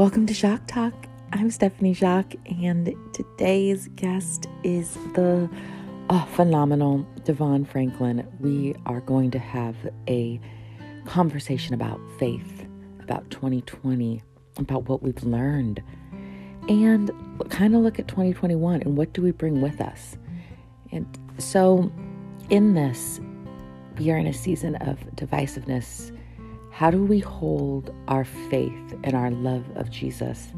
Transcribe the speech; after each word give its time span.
Welcome 0.00 0.24
to 0.28 0.32
Shock 0.32 0.66
Talk. 0.66 0.94
I'm 1.34 1.50
Stephanie 1.50 1.92
Jacques, 1.92 2.34
and 2.62 2.96
today's 3.12 3.88
guest 3.96 4.46
is 4.62 4.94
the 5.12 5.46
oh, 6.08 6.28
phenomenal 6.32 7.06
Devon 7.24 7.66
Franklin. 7.66 8.26
We 8.40 8.74
are 8.86 9.02
going 9.02 9.30
to 9.32 9.38
have 9.38 9.76
a 10.08 10.40
conversation 11.04 11.74
about 11.74 12.00
faith, 12.18 12.66
about 13.00 13.28
2020, 13.28 14.22
about 14.56 14.88
what 14.88 15.02
we've 15.02 15.22
learned, 15.22 15.82
and 16.66 17.10
kind 17.50 17.74
of 17.74 17.82
look 17.82 17.98
at 17.98 18.08
2021 18.08 18.80
and 18.80 18.96
what 18.96 19.12
do 19.12 19.20
we 19.20 19.32
bring 19.32 19.60
with 19.60 19.82
us. 19.82 20.16
And 20.92 21.06
so, 21.36 21.92
in 22.48 22.72
this, 22.72 23.20
we 23.98 24.10
are 24.10 24.16
in 24.16 24.26
a 24.26 24.32
season 24.32 24.76
of 24.76 24.98
divisiveness 25.16 26.10
how 26.70 26.90
do 26.90 27.04
we 27.04 27.18
hold 27.18 27.94
our 28.08 28.24
faith 28.24 28.94
and 29.04 29.14
our 29.14 29.30
love 29.30 29.64
of 29.76 29.90
Jesus 29.90 30.48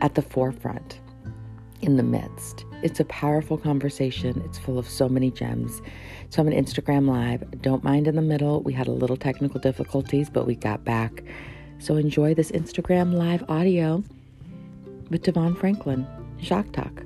at 0.00 0.14
the 0.14 0.22
forefront, 0.22 1.00
in 1.80 1.96
the 1.96 2.02
midst? 2.02 2.64
It's 2.82 3.00
a 3.00 3.04
powerful 3.04 3.56
conversation. 3.56 4.42
It's 4.44 4.58
full 4.58 4.78
of 4.78 4.88
so 4.88 5.08
many 5.08 5.30
gems. 5.30 5.80
So 6.30 6.42
I'm 6.42 6.48
on 6.48 6.52
Instagram 6.52 7.08
Live. 7.08 7.62
Don't 7.62 7.84
mind 7.84 8.08
in 8.08 8.16
the 8.16 8.22
middle. 8.22 8.62
We 8.62 8.72
had 8.72 8.88
a 8.88 8.92
little 8.92 9.16
technical 9.16 9.60
difficulties, 9.60 10.28
but 10.28 10.46
we 10.46 10.56
got 10.56 10.84
back. 10.84 11.22
So 11.78 11.96
enjoy 11.96 12.34
this 12.34 12.50
Instagram 12.50 13.14
Live 13.14 13.44
audio 13.48 14.02
with 15.10 15.22
Devon 15.22 15.54
Franklin, 15.54 16.06
Jacques 16.40 16.72
Talk. 16.72 17.02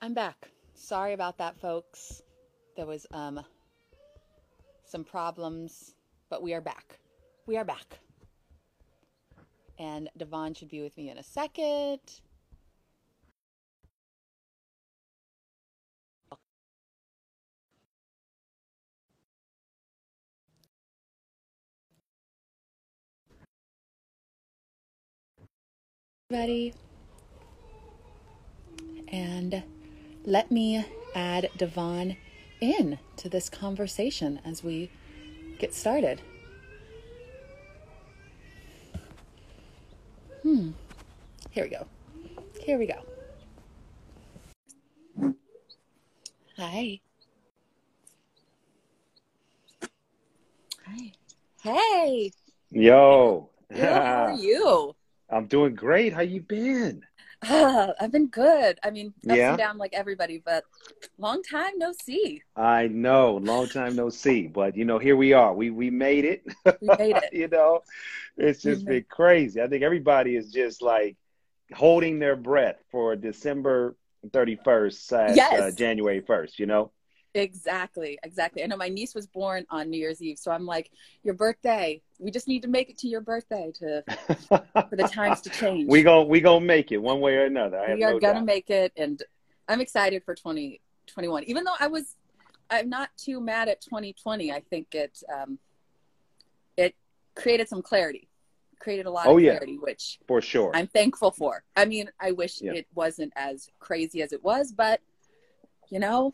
I'm 0.00 0.14
back. 0.14 0.50
Sorry 0.74 1.14
about 1.14 1.38
that, 1.38 1.58
folks 1.60 2.22
there 2.76 2.86
was 2.86 3.06
um, 3.12 3.40
some 4.84 5.04
problems, 5.04 5.94
but 6.30 6.42
we 6.42 6.54
are 6.54 6.60
back. 6.60 6.98
We 7.46 7.56
are 7.56 7.64
back. 7.64 7.98
And 9.78 10.08
Devon 10.16 10.54
should 10.54 10.68
be 10.68 10.80
with 10.80 10.96
me 10.96 11.10
in 11.10 11.18
a 11.18 11.22
second. 11.22 12.00
Ready? 26.30 26.72
And 29.08 29.62
let 30.24 30.50
me 30.50 30.82
add 31.14 31.50
Devon 31.58 32.16
in 32.62 32.98
to 33.16 33.28
this 33.28 33.50
conversation 33.50 34.40
as 34.44 34.62
we 34.62 34.88
get 35.58 35.74
started. 35.74 36.22
Hmm. 40.42 40.70
Here 41.50 41.64
we 41.64 41.70
go. 41.70 41.86
Here 42.60 42.78
we 42.78 42.86
go. 42.86 43.02
Hi. 46.56 47.00
Hi. 50.86 51.12
Hey. 51.62 52.30
Yo. 52.70 53.50
Yo 53.70 53.84
how 53.84 54.24
are 54.26 54.32
you? 54.38 54.94
I'm 55.28 55.46
doing 55.46 55.74
great. 55.74 56.12
How 56.12 56.20
you 56.20 56.40
been? 56.40 57.04
Uh, 57.42 57.92
I've 58.00 58.12
been 58.12 58.28
good. 58.28 58.78
I 58.82 58.90
mean, 58.90 59.14
ups 59.28 59.36
yeah. 59.36 59.50
and 59.50 59.58
down 59.58 59.78
like 59.78 59.92
everybody, 59.94 60.42
but 60.44 60.64
long 61.18 61.42
time 61.42 61.72
no 61.76 61.92
see. 62.02 62.42
I 62.56 62.88
know, 62.88 63.36
long 63.42 63.68
time 63.68 63.96
no 63.96 64.10
see. 64.10 64.46
But 64.46 64.76
you 64.76 64.84
know, 64.84 64.98
here 64.98 65.16
we 65.16 65.32
are. 65.32 65.52
We 65.52 65.70
we 65.70 65.90
made 65.90 66.24
it. 66.24 66.44
We 66.64 66.88
made 66.98 67.16
it. 67.16 67.28
you 67.32 67.48
know, 67.48 67.82
it's 68.36 68.62
just 68.62 68.84
been 68.84 69.04
crazy. 69.08 69.60
I 69.60 69.68
think 69.68 69.82
everybody 69.82 70.36
is 70.36 70.50
just 70.50 70.82
like 70.82 71.16
holding 71.74 72.18
their 72.18 72.36
breath 72.36 72.76
for 72.90 73.16
December 73.16 73.96
31st, 74.28 75.12
uh, 75.12 75.32
yes. 75.34 75.60
uh, 75.60 75.70
January 75.76 76.20
1st. 76.20 76.58
You 76.58 76.66
know. 76.66 76.92
Exactly, 77.34 78.18
exactly. 78.22 78.62
I 78.62 78.66
know 78.66 78.76
my 78.76 78.90
niece 78.90 79.14
was 79.14 79.26
born 79.26 79.64
on 79.70 79.88
New 79.88 79.96
Year's 79.96 80.20
Eve, 80.20 80.38
so 80.38 80.50
I'm 80.50 80.66
like, 80.66 80.90
your 81.22 81.34
birthday. 81.34 82.02
We 82.18 82.30
just 82.30 82.46
need 82.46 82.62
to 82.62 82.68
make 82.68 82.90
it 82.90 82.98
to 82.98 83.08
your 83.08 83.22
birthday 83.22 83.72
to 83.76 84.04
for 84.48 84.96
the 84.96 85.08
times 85.10 85.40
to 85.42 85.50
change. 85.50 85.88
We 85.88 86.02
go, 86.02 86.24
we 86.24 86.40
gonna 86.40 86.64
make 86.64 86.92
it 86.92 86.98
one 86.98 87.20
way 87.20 87.36
or 87.36 87.46
another. 87.46 87.78
I 87.78 87.94
we 87.94 88.04
are 88.04 88.12
no 88.12 88.18
gonna 88.18 88.34
doubt. 88.34 88.44
make 88.44 88.70
it, 88.70 88.92
and 88.96 89.22
I'm 89.66 89.80
excited 89.80 90.24
for 90.24 90.34
2021. 90.34 91.44
Even 91.44 91.64
though 91.64 91.74
I 91.80 91.86
was, 91.86 92.16
I'm 92.68 92.90
not 92.90 93.08
too 93.16 93.40
mad 93.40 93.68
at 93.68 93.80
2020. 93.80 94.52
I 94.52 94.60
think 94.60 94.94
it, 94.94 95.22
um, 95.32 95.58
it 96.76 96.94
created 97.34 97.66
some 97.66 97.80
clarity, 97.80 98.28
created 98.78 99.06
a 99.06 99.10
lot 99.10 99.26
oh, 99.26 99.38
of 99.38 99.42
yeah. 99.42 99.52
clarity, 99.52 99.78
which 99.78 100.18
for 100.28 100.42
sure 100.42 100.70
I'm 100.74 100.86
thankful 100.86 101.30
for. 101.30 101.64
I 101.74 101.86
mean, 101.86 102.10
I 102.20 102.32
wish 102.32 102.60
yeah. 102.60 102.72
it 102.72 102.88
wasn't 102.94 103.32
as 103.36 103.70
crazy 103.78 104.20
as 104.20 104.34
it 104.34 104.44
was, 104.44 104.70
but 104.70 105.00
you 105.92 105.98
know 105.98 106.32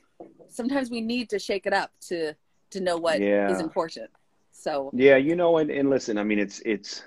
sometimes 0.49 0.89
we 0.89 1.01
need 1.01 1.29
to 1.31 1.39
shake 1.39 1.67
it 1.67 1.73
up 1.73 1.91
to 2.01 2.33
to 2.71 2.81
know 2.81 2.97
what 2.97 3.21
yeah. 3.21 3.51
is 3.51 3.61
important 3.61 4.09
so 4.53 4.91
yeah 4.95 5.17
you 5.17 5.35
know 5.35 5.59
and, 5.59 5.71
and 5.71 5.91
listen 5.91 6.17
i 6.17 6.23
mean 6.23 6.39
it's 6.39 6.61
it's 6.61 7.03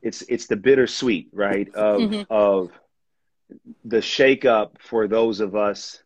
it's 0.00 0.22
it's 0.22 0.46
the 0.46 0.56
bittersweet 0.56 1.28
right 1.32 1.68
of 1.74 2.00
mm-hmm. 2.00 2.22
of 2.30 2.70
the 3.84 4.00
shake 4.00 4.44
up 4.44 4.78
for 4.80 5.06
those 5.06 5.40
of 5.40 5.54
us 5.54 6.02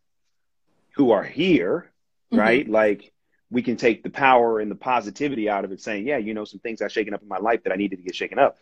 who 0.96 1.12
are 1.12 1.22
here 1.22 1.90
mm-hmm. 2.32 2.40
right 2.40 2.68
like 2.68 3.12
we 3.52 3.62
can 3.62 3.76
take 3.76 4.02
the 4.02 4.10
power 4.10 4.58
and 4.58 4.70
the 4.70 4.76
positivity 4.76 5.48
out 5.48 5.64
of 5.64 5.70
it 5.70 5.80
saying 5.80 6.04
yeah 6.04 6.18
you 6.18 6.34
know 6.34 6.44
some 6.44 6.60
things 6.60 6.82
i've 6.82 6.92
shaken 6.92 7.14
up 7.14 7.22
in 7.22 7.28
my 7.28 7.38
life 7.38 7.62
that 7.62 7.72
i 7.72 7.76
needed 7.76 7.96
to 7.96 8.02
get 8.02 8.16
shaken 8.16 8.40
up 8.40 8.58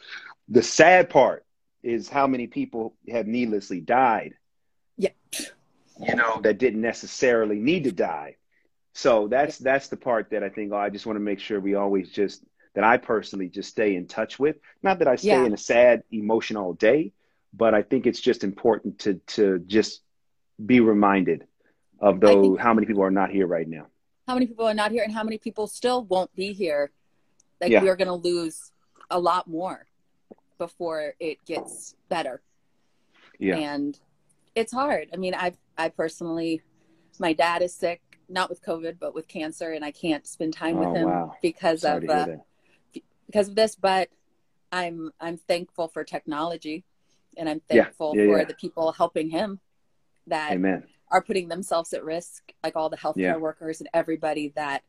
the 0.48 0.62
sad 0.62 1.08
part 1.08 1.46
is 1.82 2.08
how 2.08 2.26
many 2.26 2.46
people 2.46 2.94
have 3.08 3.26
needlessly 3.26 3.80
died 3.80 4.34
yeah 4.98 5.10
you 6.00 6.14
know, 6.14 6.41
that 6.42 6.59
didn't 6.59 6.81
necessarily 6.81 7.59
need 7.59 7.84
to 7.84 7.92
die. 7.92 8.36
So 8.94 9.28
that's 9.28 9.59
that's 9.59 9.88
the 9.88 9.97
part 9.97 10.31
that 10.31 10.42
I 10.42 10.48
think 10.48 10.72
oh, 10.72 10.76
I 10.76 10.91
just 10.91 11.06
want 11.06 11.16
to 11.16 11.20
make 11.20 11.41
sure 11.41 11.60
we 11.60 11.75
always 11.75 12.10
just 12.10 12.42
that 12.75 12.84
I 12.84 12.97
personally 12.97 13.48
just 13.48 13.70
stay 13.70 13.97
in 13.97 14.06
touch 14.06 14.38
with. 14.38 14.56
Not 14.82 14.98
that 15.00 15.08
I 15.08 15.16
stay 15.16 15.28
yeah. 15.28 15.44
in 15.44 15.53
a 15.53 15.58
sad 15.58 16.03
emotion 16.10 16.56
all 16.56 16.72
day, 16.72 17.12
but 17.53 17.75
I 17.75 17.82
think 17.82 18.06
it's 18.06 18.20
just 18.20 18.44
important 18.44 19.00
to 19.00 19.14
to 19.28 19.60
just 19.60 20.03
be 20.64 20.81
reminded 20.81 21.47
of 22.00 22.20
those 22.20 22.58
how 22.58 22.75
many 22.75 22.87
people 22.87 23.03
are 23.03 23.10
not 23.10 23.31
here 23.31 23.47
right 23.47 23.69
now. 23.69 23.87
How 24.26 24.34
many 24.34 24.47
people 24.47 24.66
are 24.66 24.75
not 24.75 24.91
here 24.91 25.04
and 25.04 25.12
how 25.12 25.25
many 25.25 25.38
people 25.38 25.66
still 25.66 26.04
won't 26.04 26.34
be 26.34 26.53
here. 26.53 26.91
Like 27.60 27.70
yeah. 27.70 27.82
we're 27.82 27.97
gonna 27.97 28.14
lose 28.14 28.72
a 29.10 29.19
lot 29.19 29.48
more 29.48 29.87
before 30.58 31.14
it 31.19 31.44
gets 31.44 31.94
better. 32.08 32.42
Yeah. 33.38 33.56
And 33.56 33.98
it's 34.54 34.72
hard. 34.72 35.08
I 35.12 35.16
mean, 35.16 35.34
I 35.34 35.53
I 35.78 35.89
personally, 35.89 36.62
my 37.19 37.33
dad 37.33 37.62
is 37.62 37.75
sick, 37.75 38.03
not 38.28 38.50
with 38.50 38.62
COVID, 38.62 38.99
but 38.99 39.15
with 39.15 39.28
cancer, 39.28 39.72
and 39.72 39.84
I 39.84 39.93
can't 39.93 40.27
spend 40.27 40.53
time 40.53 40.77
oh, 40.77 40.81
with 40.81 40.97
him 40.97 41.09
wow. 41.09 41.37
because 41.41 41.83
Sorry 41.83 42.06
of 42.09 42.11
uh, 42.11 42.37
because 43.27 43.49
of 43.49 43.55
this. 43.55 43.77
But 43.77 44.09
I'm 44.72 45.12
I'm 45.21 45.37
thankful 45.37 45.88
for 45.88 46.05
technology, 46.05 46.84
and 47.37 47.49
I'm 47.49 47.61
thankful 47.61 48.15
yeah, 48.17 48.22
yeah, 48.22 48.28
for 48.28 48.38
yeah. 48.38 48.44
the 48.44 48.55
people 48.55 48.93
helping 48.93 49.31
him 49.31 49.61
that 50.27 50.53
Amen. 50.53 50.84
are 51.11 51.22
putting 51.22 51.49
themselves 51.49 51.93
at 51.93 52.05
risk, 52.05 52.53
like 52.62 52.77
all 52.77 52.91
the 52.91 52.97
healthcare 52.97 53.41
workers 53.41 53.81
and 53.81 53.88
everybody 53.94 54.53
that 54.56 54.83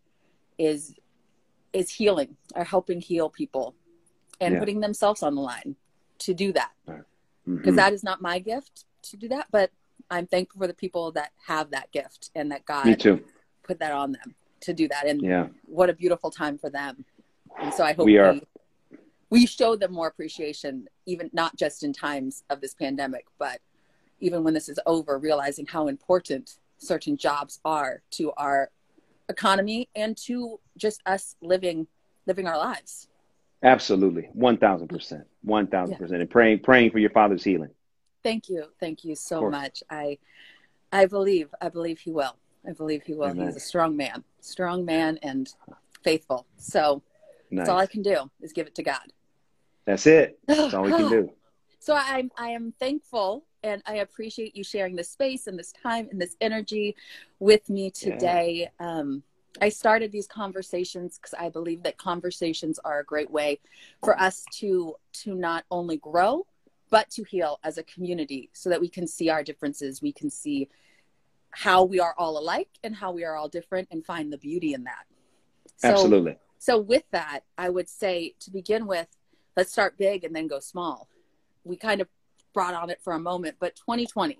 is 0.57 0.95
is 1.71 1.91
healing 1.91 2.35
or 2.55 2.63
helping 2.63 2.99
heal 2.99 3.29
people 3.29 3.75
and 4.41 4.57
putting 4.57 4.79
themselves 4.79 5.21
on 5.21 5.35
the 5.35 5.41
line 5.41 5.75
to 6.17 6.33
do 6.33 6.51
that 6.51 6.71
because 6.85 7.03
mm-hmm. 7.47 7.75
that 7.75 7.93
is 7.93 8.03
not 8.03 8.21
my 8.21 8.39
gift 8.39 8.85
to 9.01 9.17
do 9.17 9.27
that, 9.29 9.47
but 9.51 9.71
I'm 10.09 10.27
thankful 10.27 10.59
for 10.59 10.67
the 10.67 10.73
people 10.73 11.11
that 11.13 11.31
have 11.47 11.71
that 11.71 11.91
gift 11.91 12.31
and 12.35 12.51
that 12.51 12.65
God 12.65 12.85
put 13.63 13.79
that 13.79 13.91
on 13.91 14.11
them 14.13 14.35
to 14.61 14.73
do 14.73 14.87
that. 14.87 15.07
And 15.07 15.21
yeah. 15.21 15.47
what 15.65 15.89
a 15.89 15.93
beautiful 15.93 16.31
time 16.31 16.57
for 16.57 16.69
them. 16.69 17.05
And 17.59 17.73
so 17.73 17.83
I 17.83 17.93
hope 17.93 18.05
we, 18.05 18.17
are. 18.17 18.33
we, 18.33 18.41
we 19.29 19.45
show 19.45 19.75
them 19.75 19.93
more 19.93 20.07
appreciation, 20.07 20.87
even 21.05 21.29
not 21.33 21.55
just 21.55 21.83
in 21.83 21.93
times 21.93 22.43
of 22.49 22.61
this 22.61 22.73
pandemic, 22.73 23.25
but 23.37 23.59
even 24.19 24.43
when 24.43 24.53
this 24.53 24.69
is 24.69 24.79
over, 24.85 25.17
realizing 25.17 25.65
how 25.65 25.87
important 25.87 26.57
certain 26.77 27.17
jobs 27.17 27.59
are 27.63 28.01
to 28.11 28.31
our 28.37 28.69
economy 29.29 29.87
and 29.95 30.17
to 30.17 30.59
just 30.77 31.01
us 31.05 31.35
living 31.41 31.87
living 32.25 32.47
our 32.47 32.57
lives. 32.57 33.07
Absolutely, 33.63 34.29
one 34.33 34.57
thousand 34.57 34.87
percent, 34.87 35.25
one 35.43 35.67
thousand 35.67 35.97
percent, 35.97 36.21
and 36.21 36.29
praying 36.29 36.59
praying 36.59 36.91
for 36.91 36.99
your 36.99 37.09
father's 37.09 37.43
healing. 37.43 37.69
Thank 38.23 38.49
you. 38.49 38.65
Thank 38.79 39.03
you 39.03 39.15
so 39.15 39.49
much. 39.49 39.83
I 39.89 40.17
I 40.91 41.05
believe 41.05 41.53
I 41.61 41.69
believe 41.69 41.99
he 41.99 42.11
will. 42.11 42.35
I 42.67 42.73
believe 42.73 43.03
he 43.03 43.13
will. 43.13 43.29
Amen. 43.29 43.47
He's 43.47 43.55
a 43.55 43.61
strong 43.61 43.95
man. 43.95 44.23
Strong 44.41 44.85
man 44.85 45.19
and 45.23 45.53
faithful. 46.03 46.45
So 46.57 47.01
nice. 47.51 47.59
that's 47.59 47.69
all 47.69 47.79
I 47.79 47.85
can 47.85 48.01
do 48.01 48.29
is 48.41 48.53
give 48.53 48.67
it 48.67 48.75
to 48.75 48.83
God. 48.83 49.13
That's 49.85 50.05
it. 50.05 50.39
That's 50.47 50.73
all 50.73 50.83
we 50.83 50.91
can 50.91 51.09
do. 51.09 51.31
So 51.79 51.95
I'm 51.95 52.29
I 52.37 52.49
am 52.49 52.73
thankful 52.79 53.45
and 53.63 53.81
I 53.85 53.95
appreciate 53.95 54.55
you 54.55 54.63
sharing 54.63 54.95
this 54.95 55.09
space 55.09 55.47
and 55.47 55.57
this 55.57 55.71
time 55.71 56.07
and 56.11 56.21
this 56.21 56.35
energy 56.41 56.95
with 57.39 57.69
me 57.69 57.89
today. 57.89 58.69
Yeah. 58.79 58.87
Um, 58.87 59.23
I 59.61 59.69
started 59.69 60.11
these 60.11 60.27
conversations 60.27 61.17
because 61.17 61.33
I 61.33 61.49
believe 61.49 61.83
that 61.83 61.97
conversations 61.97 62.79
are 62.85 62.99
a 62.99 63.03
great 63.03 63.29
way 63.31 63.59
for 64.03 64.19
us 64.19 64.45
to 64.59 64.95
to 65.13 65.35
not 65.35 65.65
only 65.71 65.97
grow 65.97 66.45
but 66.89 67.09
to 67.11 67.23
heal 67.23 67.59
as 67.63 67.77
a 67.77 67.83
community 67.83 68.49
so 68.53 68.69
that 68.69 68.81
we 68.81 68.89
can 68.89 69.07
see 69.07 69.29
our 69.29 69.43
differences, 69.43 70.01
we 70.01 70.11
can 70.11 70.29
see 70.29 70.69
how 71.51 71.83
we 71.83 71.99
are 71.99 72.13
all 72.17 72.37
alike 72.37 72.69
and 72.83 72.95
how 72.95 73.11
we 73.11 73.23
are 73.23 73.35
all 73.35 73.47
different 73.47 73.87
and 73.91 74.05
find 74.05 74.31
the 74.31 74.37
beauty 74.37 74.73
in 74.73 74.83
that. 74.83 75.05
So, 75.77 75.89
Absolutely. 75.89 76.37
So 76.59 76.77
with 76.77 77.03
that, 77.11 77.41
I 77.57 77.69
would 77.69 77.87
say 77.87 78.35
to 78.41 78.51
begin 78.51 78.85
with, 78.85 79.07
let's 79.55 79.71
start 79.71 79.97
big 79.97 80.23
and 80.23 80.35
then 80.35 80.47
go 80.47 80.59
small. 80.59 81.09
We 81.63 81.77
kind 81.77 82.01
of 82.01 82.07
brought 82.53 82.73
on 82.73 82.89
it 82.89 82.99
for 83.01 83.13
a 83.13 83.19
moment, 83.19 83.55
but 83.59 83.75
2020, 83.75 84.37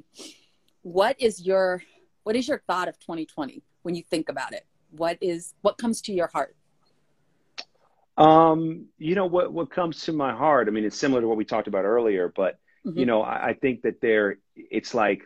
what 0.82 1.16
is 1.20 1.42
your 1.42 1.84
what 2.24 2.36
is 2.36 2.48
your 2.48 2.62
thought 2.68 2.88
of 2.88 3.00
2020 3.00 3.64
when 3.84 3.96
you 3.96 4.04
think 4.04 4.30
about 4.30 4.54
it? 4.54 4.66
What 4.92 5.18
is 5.22 5.54
what 5.62 5.78
comes 5.78 6.02
to 6.04 6.14
your 6.14 6.28
heart? 6.28 6.56
Um, 8.20 8.88
you 8.98 9.16
know 9.16 9.26
what 9.26 9.54
what 9.54 9.72
comes 9.72 10.04
to 10.04 10.14
my 10.14 10.34
heart. 10.34 10.68
I 10.68 10.72
mean, 10.72 10.84
it's 10.84 10.98
similar 10.98 11.22
to 11.22 11.28
what 11.28 11.38
we 11.38 11.46
talked 11.46 11.68
about 11.68 11.86
earlier, 11.86 12.32
but 12.36 12.60
mm-hmm. 12.86 13.00
you 13.00 13.06
know, 13.06 13.22
I, 13.22 13.48
I, 13.48 13.54
think 13.54 13.84
that 13.84 14.02
there, 14.02 14.38
it's 14.56 14.94
like 14.94 15.24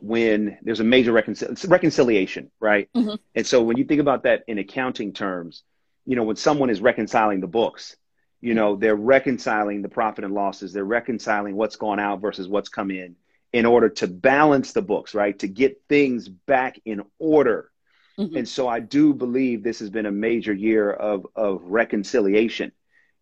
when 0.00 0.56
there's 0.62 0.80
a 0.80 0.84
major 0.84 1.12
reconcil- 1.12 1.68
reconciliation, 1.68 2.50
right? 2.58 2.88
Mm-hmm. 2.96 3.16
And 3.34 3.46
so 3.46 3.62
when 3.62 3.76
you 3.76 3.84
think 3.84 4.00
about 4.00 4.22
that 4.22 4.44
in 4.48 4.58
accounting 4.58 5.12
terms, 5.12 5.62
you 6.06 6.16
know, 6.16 6.24
when 6.24 6.36
someone 6.36 6.70
is 6.70 6.80
reconciling 6.80 7.40
the 7.40 7.46
books, 7.46 7.96
you 8.40 8.54
know, 8.54 8.76
they're 8.76 8.96
reconciling 8.96 9.82
the 9.82 9.90
profit 9.90 10.24
and 10.24 10.32
losses, 10.32 10.72
they're 10.72 10.84
reconciling 10.84 11.54
what's 11.54 11.76
gone 11.76 12.00
out 12.00 12.20
versus 12.20 12.48
what's 12.48 12.70
come 12.70 12.90
in 12.90 13.16
in 13.52 13.66
order 13.66 13.88
to 13.88 14.06
balance 14.06 14.72
the 14.72 14.82
books, 14.82 15.14
right? 15.14 15.38
To 15.40 15.48
get 15.48 15.82
things 15.88 16.28
back 16.28 16.80
in 16.84 17.02
order. 17.18 17.70
Mm-hmm. 18.20 18.36
And 18.36 18.48
so 18.48 18.68
I 18.68 18.80
do 18.80 19.14
believe 19.14 19.62
this 19.62 19.78
has 19.78 19.88
been 19.88 20.06
a 20.06 20.12
major 20.12 20.52
year 20.52 20.90
of, 20.90 21.26
of 21.34 21.62
reconciliation, 21.64 22.72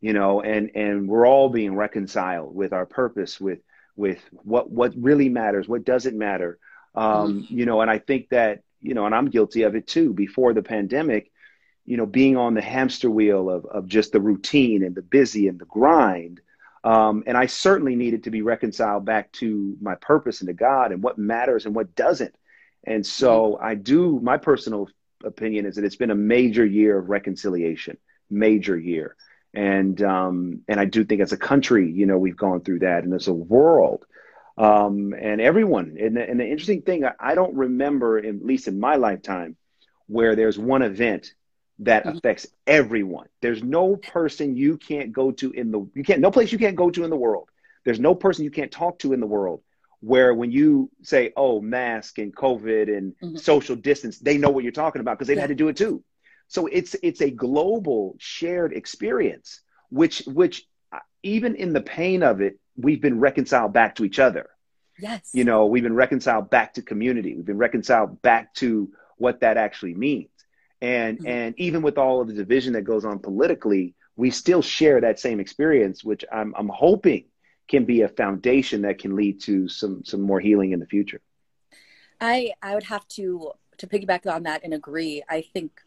you 0.00 0.12
know, 0.12 0.41
and, 0.43 0.71
and 0.75 1.09
we're 1.09 1.27
all 1.27 1.50
being 1.50 1.77
reconciled 1.77 2.55
with 2.55 2.73
our 2.73 2.85
purpose, 2.85 3.41
with, 3.41 3.61
with 3.95 4.21
what, 4.43 4.71
what 4.71 4.93
really 4.97 5.29
matters, 5.29 5.69
what 5.69 5.85
doesn't 5.85 6.19
matter. 6.19 6.59
Um, 6.95 7.45
mm-hmm. 7.45 7.59
You 7.59 7.67
know, 7.67 7.81
and 7.81 7.91
I 7.91 7.99
think 7.99 8.31
that, 8.31 8.62
you 8.81 8.95
know, 8.95 9.06
and 9.06 9.15
I'm 9.15 9.31
guilty 9.31 9.62
of 9.62 9.77
it 9.77 9.87
too, 9.87 10.12
before 10.12 10.53
the 10.53 10.62
pandemic, 10.62 11.31
you 11.85 11.97
know, 11.97 12.06
being 12.06 12.37
on 12.37 12.55
the 12.55 12.62
hamster 12.62 13.11
wheel 13.11 13.49
of, 13.49 13.67
of 13.67 13.87
just 13.87 14.12
the 14.12 14.21
routine 14.21 14.83
and 14.83 14.94
the 14.94 15.03
busy 15.03 15.49
and 15.49 15.59
the 15.59 15.65
grind, 15.67 16.41
um, 16.85 17.25
and 17.27 17.37
I 17.37 17.47
certainly 17.47 17.97
needed 17.97 18.25
to 18.25 18.31
be 18.31 18.43
reconciled 18.43 19.05
back 19.05 19.33
to 19.33 19.77
my 19.81 19.94
purpose 19.97 20.41
and 20.41 20.49
to 20.49 20.55
God 20.55 20.93
and 20.93 21.03
what 21.03 21.19
matters 21.19 21.67
and 21.67 21.75
what 21.75 21.94
doesn't. 21.94 22.35
And 22.85 23.05
so 23.05 23.53
mm-hmm. 23.53 23.65
I 23.65 23.75
do, 23.75 24.21
my 24.21 24.39
personal 24.39 24.89
opinion 25.25 25.67
is 25.67 25.77
that 25.77 25.85
it's 25.85 25.97
been 25.97 26.11
a 26.11 26.17
major 26.17 26.65
year 26.65 26.99
of 26.99 27.09
reconciliation, 27.09 27.99
major 28.31 28.79
year. 28.79 29.17
And, 29.55 30.01
um, 30.03 30.63
and 30.69 30.79
I 30.79 30.85
do 30.85 31.05
think 31.05 31.21
as 31.21 31.33
a 31.33 31.37
country, 31.37 31.91
you 31.91 32.07
know, 32.07 32.19
we've 32.19 32.37
gone 32.37 32.61
through 32.61 32.81
that 32.81 33.05
and 33.05 33.15
as 33.15 33.29
a 33.29 33.33
world, 33.33 34.05
um, 34.57 35.15
and 35.19 35.41
everyone. 35.41 35.97
And 35.99 36.17
the, 36.17 36.29
and 36.29 36.39
the 36.39 36.45
interesting 36.47 36.83
thing, 36.83 37.05
I, 37.05 37.13
I 37.19 37.35
don't 37.35 37.55
remember, 37.55 38.19
at 38.19 38.45
least 38.45 38.69
in 38.69 38.79
my 38.79 38.97
lifetime, 38.97 39.57
where 40.07 40.37
there's 40.37 40.59
one 40.59 40.83
event 40.83 41.33
that 41.81 42.05
mm-hmm. 42.05 42.17
affects 42.17 42.47
everyone. 42.67 43.29
There's 43.41 43.63
no 43.63 43.97
person 43.97 44.57
you 44.57 44.77
can't 44.79 45.13
go 45.13 45.31
to 45.33 45.53
in 45.53 45.71
the 45.71 45.89
you 45.95 46.03
can't 46.03 46.21
no 46.21 46.31
place 46.31 46.51
you 46.51 46.59
can't 46.59 46.77
go 46.77 46.91
to 46.91 47.05
in 47.05 47.11
the 47.11 47.17
world. 47.17 47.49
There's 47.85 48.01
no 48.01 48.15
person 48.15 48.45
you 48.45 48.51
can't 48.51 48.73
talk 48.73 48.99
to 49.01 49.13
in 49.13 49.21
the 49.21 49.27
world 49.27 49.63
where 50.00 50.35
when 50.35 50.50
you 50.50 50.91
say 51.03 51.33
oh 51.37 51.61
mask 51.61 52.19
and 52.19 52.35
covid 52.35 52.97
and 52.97 53.15
mm-hmm. 53.23 53.37
social 53.37 53.77
distance 53.77 54.19
they 54.19 54.39
know 54.39 54.50
what 54.50 54.62
you're 54.62 54.73
talking 54.73 55.00
about 55.00 55.19
because 55.19 55.29
they've 55.29 55.37
yeah. 55.37 55.43
had 55.43 55.49
to 55.49 55.55
do 55.55 55.69
it 55.69 55.77
too. 55.77 56.03
So 56.47 56.67
it's 56.67 56.97
it's 57.03 57.21
a 57.21 57.31
global 57.31 58.17
shared 58.19 58.73
experience 58.73 59.61
which 59.91 60.23
which 60.27 60.67
uh, 60.93 60.99
even 61.23 61.56
in 61.56 61.73
the 61.73 61.81
pain 61.81 62.23
of 62.23 62.41
it 62.41 62.59
we've 62.77 63.03
been 63.03 63.21
reconciled 63.21 63.73
back 63.73 63.97
to 63.97 64.05
each 64.05 64.19
other. 64.19 64.50
Yes. 64.99 65.31
You 65.33 65.45
know, 65.45 65.67
we've 65.67 65.83
been 65.83 65.95
reconciled 65.95 66.51
back 66.51 66.75
to 66.75 66.83
community. 66.83 67.35
We've 67.37 67.44
been 67.44 67.59
reconciled 67.59 68.21
back 68.23 68.55
to 68.55 68.91
what 69.17 69.41
that 69.41 69.56
actually 69.56 69.94
means 69.94 70.31
and 70.81 71.19
mm-hmm. 71.19 71.29
and 71.29 71.55
even 71.59 71.83
with 71.83 71.99
all 71.99 72.21
of 72.21 72.29
the 72.29 72.35
division 72.35 72.73
that 72.75 72.83
goes 72.83 73.05
on 73.05 73.19
politically 73.19 73.94
we 74.17 74.31
still 74.31 74.62
share 74.62 75.01
that 75.01 75.19
same 75.19 75.41
experience 75.41 76.05
which 76.05 76.25
i'm 76.33 76.55
i'm 76.56 76.69
hoping 76.69 77.25
can 77.69 77.85
be 77.85 78.03
a 78.03 78.09
foundation 78.09 78.82
that 78.82 78.99
can 78.99 79.15
lead 79.15 79.41
to 79.43 79.69
some 79.69 80.05
some 80.05 80.20
more 80.20 80.41
healing 80.41 80.73
in 80.73 80.81
the 80.81 80.87
future. 80.87 81.20
I 82.20 82.53
i 82.62 82.75
would 82.75 82.85
have 82.85 83.06
to 83.09 83.53
to 83.79 83.87
piggyback 83.87 84.32
on 84.32 84.43
that 84.44 84.65
and 84.65 84.75
agree. 84.75 85.23
I 85.29 85.43
think 85.43 85.81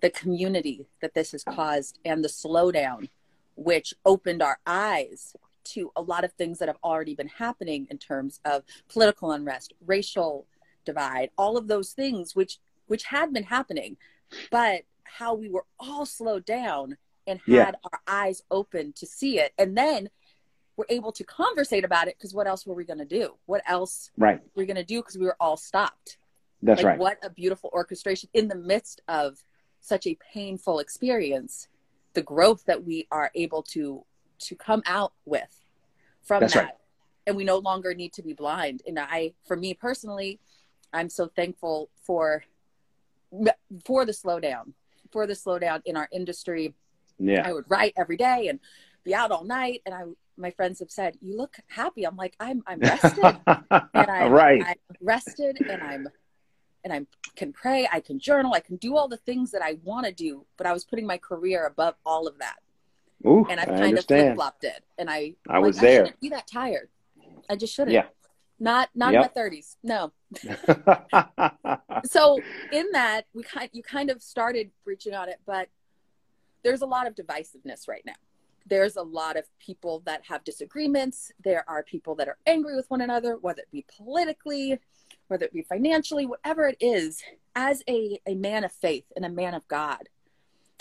the 0.00 0.10
community 0.10 0.86
that 1.00 1.14
this 1.14 1.32
has 1.32 1.44
caused 1.44 1.98
and 2.04 2.24
the 2.24 2.28
slowdown 2.28 3.08
which 3.56 3.94
opened 4.04 4.42
our 4.42 4.58
eyes 4.66 5.34
to 5.64 5.90
a 5.96 6.02
lot 6.02 6.24
of 6.24 6.32
things 6.32 6.58
that 6.58 6.68
have 6.68 6.76
already 6.84 7.14
been 7.14 7.28
happening 7.28 7.86
in 7.90 7.98
terms 7.98 8.40
of 8.44 8.62
political 8.88 9.32
unrest 9.32 9.72
racial 9.86 10.46
divide 10.84 11.30
all 11.38 11.56
of 11.56 11.66
those 11.66 11.92
things 11.92 12.36
which 12.36 12.58
which 12.86 13.04
had 13.04 13.32
been 13.32 13.42
happening 13.42 13.96
but 14.50 14.82
how 15.04 15.34
we 15.34 15.48
were 15.48 15.64
all 15.78 16.04
slowed 16.04 16.44
down 16.44 16.96
and 17.26 17.40
had 17.40 17.46
yeah. 17.46 17.72
our 17.92 18.00
eyes 18.06 18.42
open 18.50 18.92
to 18.94 19.06
see 19.06 19.38
it. 19.38 19.52
And 19.58 19.76
then 19.76 20.08
we're 20.76 20.86
able 20.88 21.12
to 21.12 21.24
conversate 21.24 21.84
about 21.84 22.08
it 22.08 22.16
because 22.18 22.34
what 22.34 22.46
else 22.46 22.66
were 22.66 22.74
we 22.74 22.84
going 22.84 22.98
to 22.98 23.04
do 23.04 23.34
what 23.46 23.62
else 23.66 24.10
right 24.16 24.40
were 24.54 24.62
we 24.62 24.66
going 24.66 24.76
to 24.76 24.84
do 24.84 25.00
because 25.00 25.18
we 25.18 25.26
were 25.26 25.36
all 25.40 25.56
stopped 25.56 26.18
that's 26.62 26.82
like, 26.82 26.86
right 26.86 26.98
what 26.98 27.18
a 27.22 27.30
beautiful 27.30 27.70
orchestration 27.72 28.28
in 28.34 28.48
the 28.48 28.54
midst 28.54 29.02
of 29.08 29.42
such 29.80 30.06
a 30.06 30.16
painful 30.32 30.78
experience 30.78 31.68
the 32.14 32.22
growth 32.22 32.64
that 32.66 32.84
we 32.84 33.06
are 33.10 33.30
able 33.34 33.62
to 33.62 34.04
to 34.38 34.54
come 34.54 34.82
out 34.86 35.12
with 35.24 35.64
from 36.22 36.40
that's 36.40 36.54
that 36.54 36.64
right. 36.64 36.72
and 37.26 37.36
we 37.36 37.44
no 37.44 37.58
longer 37.58 37.94
need 37.94 38.12
to 38.12 38.22
be 38.22 38.32
blind 38.32 38.82
and 38.86 38.98
i 38.98 39.32
for 39.44 39.56
me 39.56 39.74
personally 39.74 40.38
i'm 40.92 41.08
so 41.08 41.26
thankful 41.26 41.88
for 42.02 42.42
for 43.84 44.04
the 44.04 44.12
slowdown, 44.12 44.72
for 45.10 45.26
the 45.26 45.34
slowdown 45.34 45.82
in 45.84 45.96
our 45.96 46.08
industry. 46.12 46.74
Yeah. 47.18 47.46
I 47.46 47.52
would 47.52 47.64
write 47.68 47.94
every 47.96 48.16
day 48.16 48.48
and 48.48 48.60
be 49.04 49.14
out 49.14 49.30
all 49.30 49.44
night. 49.44 49.82
And 49.86 49.94
I, 49.94 50.02
my 50.36 50.50
friends 50.50 50.80
have 50.80 50.90
said, 50.90 51.16
you 51.20 51.36
look 51.36 51.56
happy. 51.68 52.04
I'm 52.04 52.16
like, 52.16 52.34
I'm, 52.40 52.62
I'm 52.66 52.80
rested 52.80 53.24
and 53.46 53.66
I'm, 53.92 54.32
right. 54.32 54.62
I'm 54.66 54.74
rested 55.00 55.58
and 55.68 55.82
I'm, 55.82 56.08
and 56.84 56.92
I 56.92 57.06
can 57.34 57.52
pray, 57.52 57.88
I 57.90 58.00
can 58.00 58.18
journal, 58.18 58.54
I 58.54 58.60
can 58.60 58.76
do 58.76 58.96
all 58.96 59.08
the 59.08 59.16
things 59.16 59.50
that 59.52 59.62
I 59.62 59.78
want 59.82 60.06
to 60.06 60.12
do, 60.12 60.46
but 60.56 60.66
I 60.66 60.72
was 60.72 60.84
putting 60.84 61.06
my 61.06 61.18
career 61.18 61.66
above 61.66 61.94
all 62.04 62.26
of 62.26 62.38
that. 62.38 62.56
Ooh, 63.26 63.46
and 63.48 63.58
I've 63.58 63.68
kind 63.68 63.98
of 63.98 64.04
flip 64.04 64.34
flopped 64.34 64.64
it. 64.64 64.84
And 64.98 65.10
I, 65.10 65.34
I 65.48 65.58
was 65.58 65.76
like, 65.76 65.82
there. 65.82 66.02
I 66.02 66.04
shouldn't 66.04 66.20
be 66.20 66.28
that 66.30 66.46
tired. 66.46 66.88
I 67.48 67.56
just 67.56 67.74
shouldn't. 67.74 67.94
Yeah. 67.94 68.06
Not 68.58 68.88
not 68.94 69.12
yep. 69.12 69.32
in 69.36 69.42
my 69.42 69.50
30s. 69.50 69.76
No. 69.82 70.12
so 72.04 72.40
in 72.72 72.90
that 72.92 73.26
we 73.34 73.42
kind 73.42 73.68
you 73.72 73.82
kind 73.82 74.10
of 74.10 74.22
started 74.22 74.70
reaching 74.84 75.14
on 75.14 75.28
it, 75.28 75.40
but 75.46 75.68
there's 76.62 76.82
a 76.82 76.86
lot 76.86 77.06
of 77.06 77.14
divisiveness 77.14 77.86
right 77.86 78.02
now. 78.06 78.14
There's 78.66 78.96
a 78.96 79.02
lot 79.02 79.36
of 79.36 79.44
people 79.58 80.02
that 80.06 80.22
have 80.26 80.44
disagreements. 80.44 81.32
There 81.42 81.64
are 81.68 81.82
people 81.82 82.14
that 82.16 82.28
are 82.28 82.38
angry 82.46 82.74
with 82.74 82.90
one 82.90 83.00
another, 83.00 83.36
whether 83.36 83.62
it 83.62 83.70
be 83.70 83.84
politically, 83.96 84.78
whether 85.28 85.44
it 85.44 85.52
be 85.52 85.62
financially, 85.62 86.26
whatever 86.26 86.68
it 86.68 86.76
is. 86.80 87.22
As 87.54 87.82
a, 87.88 88.20
a 88.26 88.34
man 88.34 88.64
of 88.64 88.72
faith 88.72 89.04
and 89.14 89.24
a 89.24 89.30
man 89.30 89.54
of 89.54 89.66
God, 89.68 90.08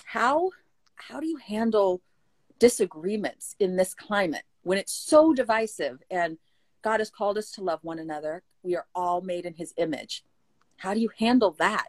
how 0.04 0.52
how 0.96 1.20
do 1.20 1.28
you 1.28 1.38
handle 1.38 2.02
disagreements 2.60 3.56
in 3.60 3.76
this 3.76 3.94
climate 3.94 4.44
when 4.64 4.78
it's 4.78 4.94
so 4.94 5.34
divisive 5.34 6.02
and 6.10 6.38
God 6.86 7.00
has 7.00 7.10
called 7.10 7.38
us 7.40 7.50
to 7.54 7.64
love 7.64 7.80
one 7.82 7.98
another. 7.98 8.44
We 8.62 8.76
are 8.76 8.86
all 8.94 9.22
made 9.22 9.48
in 9.48 9.56
his 9.56 9.74
image. 9.78 10.24
How 10.78 10.94
do 10.94 11.00
you 11.00 11.10
handle 11.18 11.56
that 11.58 11.88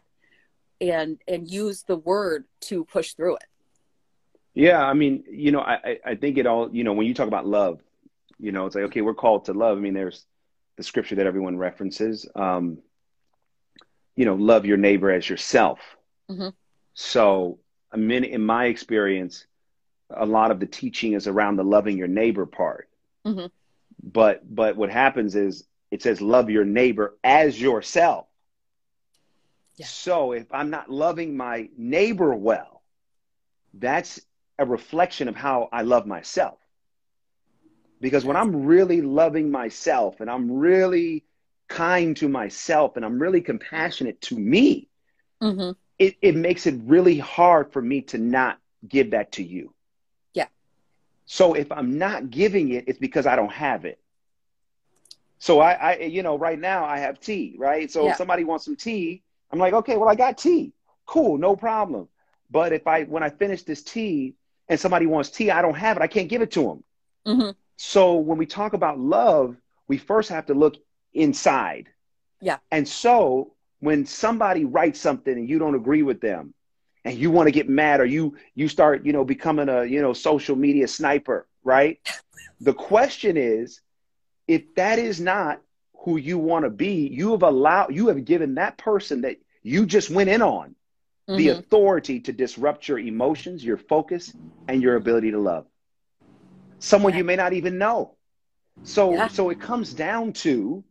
and 0.81 1.21
and 1.27 1.47
use 1.47 1.83
the 1.83 1.97
word 1.97 2.45
to 2.61 2.83
push 2.85 3.13
through 3.13 3.35
it? 3.35 3.45
Yeah, 4.57 4.83
I 4.83 4.93
mean, 4.93 5.23
you 5.29 5.51
know, 5.51 5.59
I 5.59 5.99
I 6.03 6.15
think 6.15 6.39
it 6.39 6.47
all, 6.47 6.73
you 6.75 6.83
know, 6.83 6.93
when 6.93 7.05
you 7.05 7.13
talk 7.13 7.27
about 7.27 7.45
love, 7.45 7.79
you 8.39 8.51
know, 8.51 8.65
it's 8.65 8.73
like 8.73 8.85
okay, 8.85 9.01
we're 9.01 9.13
called 9.13 9.45
to 9.45 9.53
love. 9.53 9.77
I 9.77 9.81
mean, 9.81 9.93
there's 9.93 10.25
the 10.77 10.83
scripture 10.83 11.13
that 11.13 11.27
everyone 11.27 11.57
references. 11.59 12.27
Um, 12.33 12.79
you 14.15 14.25
know, 14.25 14.33
love 14.33 14.65
your 14.65 14.77
neighbor 14.77 15.11
as 15.11 15.29
yourself. 15.29 15.79
Mm-hmm. 16.27 16.49
So, 16.95 17.59
I 17.91 17.97
mean, 17.97 18.23
in 18.23 18.43
my 18.43 18.65
experience, 18.65 19.45
a 20.09 20.25
lot 20.25 20.49
of 20.49 20.59
the 20.59 20.65
teaching 20.65 21.13
is 21.13 21.27
around 21.27 21.57
the 21.57 21.63
loving 21.63 21.95
your 21.95 22.07
neighbor 22.07 22.47
part. 22.47 22.89
Mm-hmm. 23.27 23.45
But 24.11 24.55
but 24.55 24.75
what 24.75 24.89
happens 24.89 25.35
is 25.35 25.65
it 25.91 26.01
says 26.01 26.19
love 26.19 26.49
your 26.49 26.65
neighbor 26.65 27.15
as 27.23 27.61
yourself. 27.61 28.25
Yeah. 29.75 29.85
So 29.85 30.31
if 30.31 30.51
I'm 30.51 30.71
not 30.71 30.89
loving 30.89 31.37
my 31.37 31.69
neighbor 31.77 32.33
well, 32.33 32.81
that's 33.75 34.19
a 34.59 34.65
reflection 34.65 35.27
of 35.27 35.35
how 35.35 35.69
I 35.71 35.83
love 35.83 36.05
myself. 36.05 36.57
Because 37.99 38.25
when 38.25 38.35
I'm 38.35 38.65
really 38.65 39.01
loving 39.01 39.49
myself 39.49 40.19
and 40.19 40.29
I'm 40.29 40.51
really 40.51 41.23
kind 41.67 42.15
to 42.17 42.29
myself 42.29 42.95
and 42.95 43.03
I'm 43.03 43.19
really 43.19 43.41
compassionate 43.41 44.21
to 44.21 44.37
me, 44.37 44.87
mm-hmm. 45.41 45.71
it, 45.97 46.15
it 46.21 46.35
makes 46.35 46.67
it 46.67 46.75
really 46.85 47.17
hard 47.17 47.71
for 47.73 47.81
me 47.81 48.01
to 48.03 48.17
not 48.17 48.59
give 48.87 49.11
that 49.11 49.33
to 49.33 49.43
you. 49.43 49.73
Yeah. 50.33 50.47
So 51.25 51.53
if 51.53 51.71
I'm 51.71 51.97
not 51.97 52.29
giving 52.29 52.69
it, 52.71 52.85
it's 52.87 52.99
because 52.99 53.25
I 53.25 53.35
don't 53.35 53.51
have 53.51 53.85
it. 53.85 53.99
So 55.39 55.59
I, 55.59 55.73
I 55.73 55.97
you 55.99 56.23
know, 56.23 56.37
right 56.37 56.59
now 56.59 56.85
I 56.85 56.99
have 56.99 57.19
tea, 57.19 57.55
right? 57.57 57.91
So 57.91 58.05
Yeah. 58.05 58.11
if 58.11 58.17
somebody 58.17 58.43
wants 58.43 58.65
some 58.65 58.75
tea, 58.75 59.23
I'm 59.51 59.59
like, 59.59 59.73
okay, 59.73 59.97
well, 59.97 60.09
I 60.09 60.15
got 60.15 60.37
tea. 60.37 60.73
Cool, 61.05 61.37
no 61.37 61.55
problem. 61.55 62.07
But 62.49 62.73
if 62.73 62.87
I, 62.87 63.03
when 63.03 63.23
I 63.23 63.29
finish 63.29 63.63
this 63.63 63.83
tea 63.83 64.35
and 64.69 64.79
somebody 64.79 65.05
wants 65.05 65.29
tea, 65.29 65.51
I 65.51 65.61
don't 65.61 65.75
have 65.77 65.97
it, 65.97 66.03
I 66.03 66.07
can't 66.07 66.29
give 66.29 66.41
it 66.41 66.51
to 66.51 66.63
them. 66.63 66.83
hmm 67.25 67.49
So 67.77 68.15
when 68.15 68.37
we 68.37 68.45
talk 68.45 68.73
about 68.73 68.99
love, 68.99 69.55
we 69.87 69.97
first 69.97 70.29
have 70.29 70.47
to 70.47 70.53
look 70.53 70.75
inside. 71.13 71.89
Yeah. 72.41 72.57
And 72.71 72.87
so 72.87 73.53
when 73.79 74.05
somebody 74.05 74.65
writes 74.65 74.99
something 74.99 75.33
and 75.33 75.49
you 75.49 75.59
don't 75.59 75.75
agree 75.75 76.03
with 76.03 76.21
them 76.21 76.53
and 77.03 77.17
you 77.17 77.31
want 77.31 77.47
to 77.47 77.51
get 77.51 77.69
mad 77.69 77.99
or 77.99 78.05
you 78.05 78.35
you 78.55 78.67
start, 78.67 79.05
you 79.05 79.13
know, 79.13 79.23
becoming 79.23 79.69
a, 79.69 79.85
you 79.85 80.01
know, 80.01 80.13
social 80.13 80.55
media 80.55 80.87
sniper, 80.87 81.47
right? 81.63 81.99
the 82.61 82.73
question 82.73 83.37
is 83.37 83.81
if 84.47 84.75
that 84.75 84.99
is 84.99 85.19
not 85.19 85.61
who 86.03 86.17
you 86.17 86.37
want 86.37 86.65
to 86.65 86.69
be, 86.69 87.07
you 87.07 87.31
have 87.31 87.43
allowed 87.43 87.95
you 87.95 88.07
have 88.07 88.25
given 88.25 88.55
that 88.55 88.77
person 88.77 89.21
that 89.21 89.37
you 89.63 89.85
just 89.85 90.09
went 90.09 90.29
in 90.29 90.41
on 90.41 90.75
the 91.33 91.49
Mhm. 91.49 91.49
authority 91.49 92.21
to 92.21 92.31
disrupt 92.33 92.87
your 92.87 92.99
emotions, 92.99 93.63
your 93.63 93.77
focus, 93.77 94.33
and 94.67 94.81
your 94.81 94.95
ability 94.95 95.31
to 95.31 95.39
love. 95.39 95.65
Someone 96.79 97.13
Yeah. 97.13 97.17
you 97.17 97.23
may 97.23 97.35
not 97.35 97.53
even 97.53 97.77
know. 97.77 98.15
So 98.83 99.11
Yeah. 99.11 99.27
so 99.27 99.49
it 99.49 99.59
comes 99.59 99.93
down 99.93 100.33
to, 100.33 100.83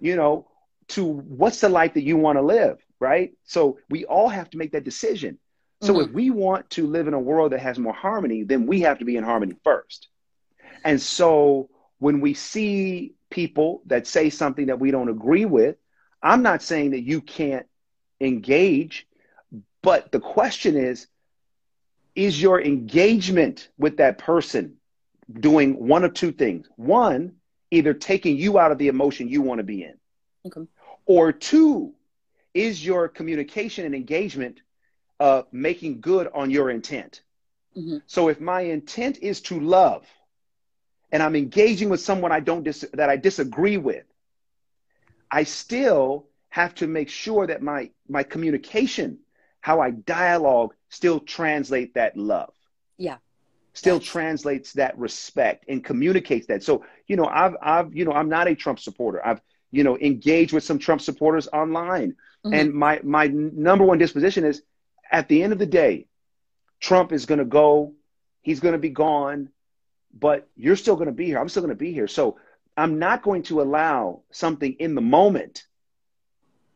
you 0.00 0.16
know, 0.16 0.48
to 0.88 1.04
what's 1.04 1.60
the 1.60 1.68
life 1.68 1.94
that 1.94 2.02
you 2.02 2.16
want 2.16 2.38
to 2.38 2.42
live, 2.42 2.78
right? 3.00 3.32
So 3.44 3.78
we 3.88 4.04
all 4.04 4.28
have 4.28 4.50
to 4.50 4.58
make 4.58 4.72
that 4.72 4.84
decision. 4.84 5.38
So 5.80 6.00
Mhm. 6.00 6.00
if 6.00 6.10
we 6.10 6.30
want 6.30 6.70
to 6.70 6.86
live 6.86 7.06
in 7.08 7.14
a 7.14 7.20
world 7.20 7.52
that 7.52 7.60
has 7.60 7.78
more 7.78 7.92
harmony, 7.92 8.42
then 8.44 8.66
we 8.66 8.80
have 8.80 8.98
to 8.98 9.04
be 9.04 9.16
in 9.16 9.24
harmony 9.24 9.56
first. 9.64 10.08
And 10.84 11.00
so 11.00 11.68
when 11.98 12.20
we 12.20 12.34
see 12.34 13.14
people 13.30 13.82
that 13.86 14.06
say 14.06 14.30
something 14.30 14.66
that 14.66 14.80
we 14.80 14.90
don't 14.90 15.08
agree 15.08 15.44
with, 15.44 15.76
I'm 16.22 16.42
not 16.42 16.62
saying 16.62 16.90
that 16.92 17.02
you 17.02 17.20
can't 17.20 17.66
engage, 18.20 19.06
but 19.86 20.10
the 20.10 20.20
question 20.20 20.76
is 20.76 21.06
is 22.16 22.42
your 22.42 22.60
engagement 22.60 23.68
with 23.78 23.98
that 23.98 24.18
person 24.18 24.76
doing 25.40 25.86
one 25.86 26.04
of 26.04 26.12
two 26.14 26.32
things? 26.32 26.66
One, 26.76 27.36
either 27.70 27.94
taking 27.94 28.36
you 28.36 28.58
out 28.58 28.72
of 28.72 28.78
the 28.78 28.88
emotion 28.88 29.28
you 29.28 29.42
want 29.42 29.58
to 29.60 29.64
be 29.64 29.82
in, 29.84 29.94
Okay. 30.46 30.66
or 31.06 31.32
two, 31.32 31.94
is 32.54 32.84
your 32.84 33.08
communication 33.08 33.84
and 33.84 33.94
engagement 33.94 34.60
uh, 35.20 35.42
making 35.52 36.00
good 36.00 36.28
on 36.34 36.50
your 36.50 36.70
intent? 36.70 37.22
Mhm. 37.76 38.02
So 38.06 38.28
if 38.28 38.40
my 38.40 38.62
intent 38.62 39.18
is 39.22 39.40
to 39.42 39.60
love, 39.60 40.06
and 41.12 41.22
I'm 41.22 41.36
engaging 41.36 41.88
with 41.90 42.00
someone 42.00 42.32
I 42.32 42.40
don't 42.40 42.64
dis- 42.64 42.90
that 42.94 43.08
I 43.10 43.16
disagree 43.16 43.76
with, 43.76 44.04
I 45.30 45.44
still 45.44 46.26
have 46.48 46.74
to 46.76 46.86
make 46.86 47.08
sure 47.08 47.46
that 47.46 47.62
my 47.62 47.90
my 48.08 48.22
communication, 48.24 49.18
how 49.66 49.80
I 49.80 49.90
dialogue, 49.90 50.74
still 50.90 51.18
translate 51.18 51.94
that 51.94 52.16
love. 52.16 52.54
Yeah. 52.98 53.16
Still 53.72 53.98
translates 53.98 54.74
that 54.74 54.96
respect 54.96 55.64
and 55.68 55.84
communicates 55.84 56.46
that. 56.46 56.62
So, 56.62 56.84
you 57.08 57.16
know, 57.16 57.26
I've 57.26 57.56
I've 57.60 57.92
you 57.92 58.04
know, 58.04 58.12
I'm 58.12 58.28
not 58.28 58.46
a 58.46 58.54
Trump 58.54 58.78
supporter. 58.78 59.20
I've 59.26 59.40
you 59.72 59.82
know 59.82 59.98
engaged 59.98 60.52
with 60.52 60.62
some 60.62 60.78
Trump 60.78 61.00
supporters 61.00 61.48
online. 61.52 62.14
Mhm. 62.44 62.54
And 62.54 62.74
my 62.74 63.00
my 63.02 63.26
number 63.26 63.84
one 63.84 63.98
disposition 63.98 64.44
is 64.44 64.62
at 65.10 65.26
the 65.26 65.42
end 65.42 65.52
of 65.52 65.58
the 65.58 65.66
day, 65.66 66.06
Trump 66.78 67.10
is 67.10 67.26
going 67.26 67.40
to 67.40 67.44
go, 67.44 67.92
he's 68.42 68.60
going 68.60 68.74
to 68.74 68.86
be 68.88 68.90
gone, 68.90 69.48
but 70.16 70.48
you're 70.54 70.76
still 70.76 70.94
going 70.94 71.12
to 71.14 71.20
be 71.22 71.26
here. 71.26 71.40
I'm 71.40 71.48
still 71.48 71.62
going 71.62 71.76
to 71.76 71.84
be 71.88 71.92
here. 71.92 72.06
So 72.06 72.38
I'm 72.76 73.00
not 73.00 73.24
going 73.24 73.42
to 73.44 73.60
allow 73.62 74.22
something 74.30 74.74
in 74.78 74.94
the 74.94 75.00
moment 75.18 75.64